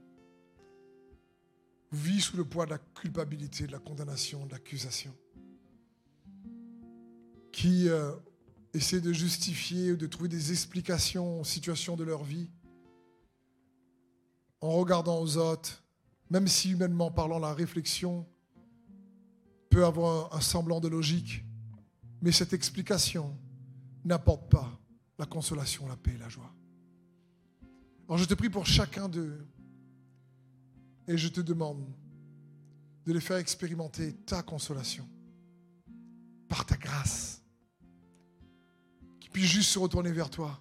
[1.94, 5.16] vit sous le poids de la culpabilité, de la condamnation, de l'accusation,
[7.52, 8.12] qui euh,
[8.74, 12.50] essaie de justifier ou de trouver des explications aux situations de leur vie
[14.62, 15.84] en regardant aux autres,
[16.30, 18.26] même si humainement parlant, la réflexion
[19.70, 21.44] peut avoir un semblant de logique,
[22.22, 23.38] mais cette explication
[24.06, 24.80] n'apporte pas
[25.20, 26.54] la consolation, la paix, la joie.
[28.08, 29.46] Alors je te prie pour chacun d'eux
[31.08, 31.86] et je te demande
[33.06, 35.08] de les faire expérimenter ta consolation
[36.48, 37.42] par ta grâce,
[39.20, 40.60] qu'ils puissent juste se retourner vers toi.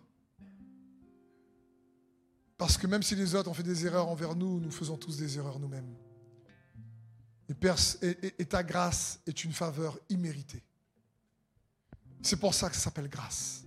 [2.56, 5.16] Parce que même si les autres ont fait des erreurs envers nous, nous faisons tous
[5.16, 5.94] des erreurs nous-mêmes.
[7.48, 10.62] Et, et, ta grâce est une faveur imméritée.
[12.22, 13.64] C'est pour ça que ça s'appelle grâce.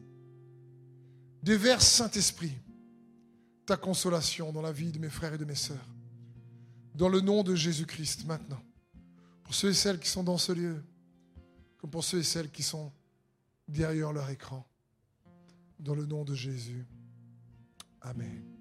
[1.43, 2.57] Déverse, Saint-Esprit,
[3.65, 5.94] ta consolation dans la vie de mes frères et de mes sœurs.
[6.95, 8.61] Dans le nom de Jésus-Christ maintenant.
[9.43, 10.83] Pour ceux et celles qui sont dans ce lieu,
[11.77, 12.91] comme pour ceux et celles qui sont
[13.67, 14.65] derrière leur écran.
[15.79, 16.85] Dans le nom de Jésus.
[18.01, 18.54] Amen.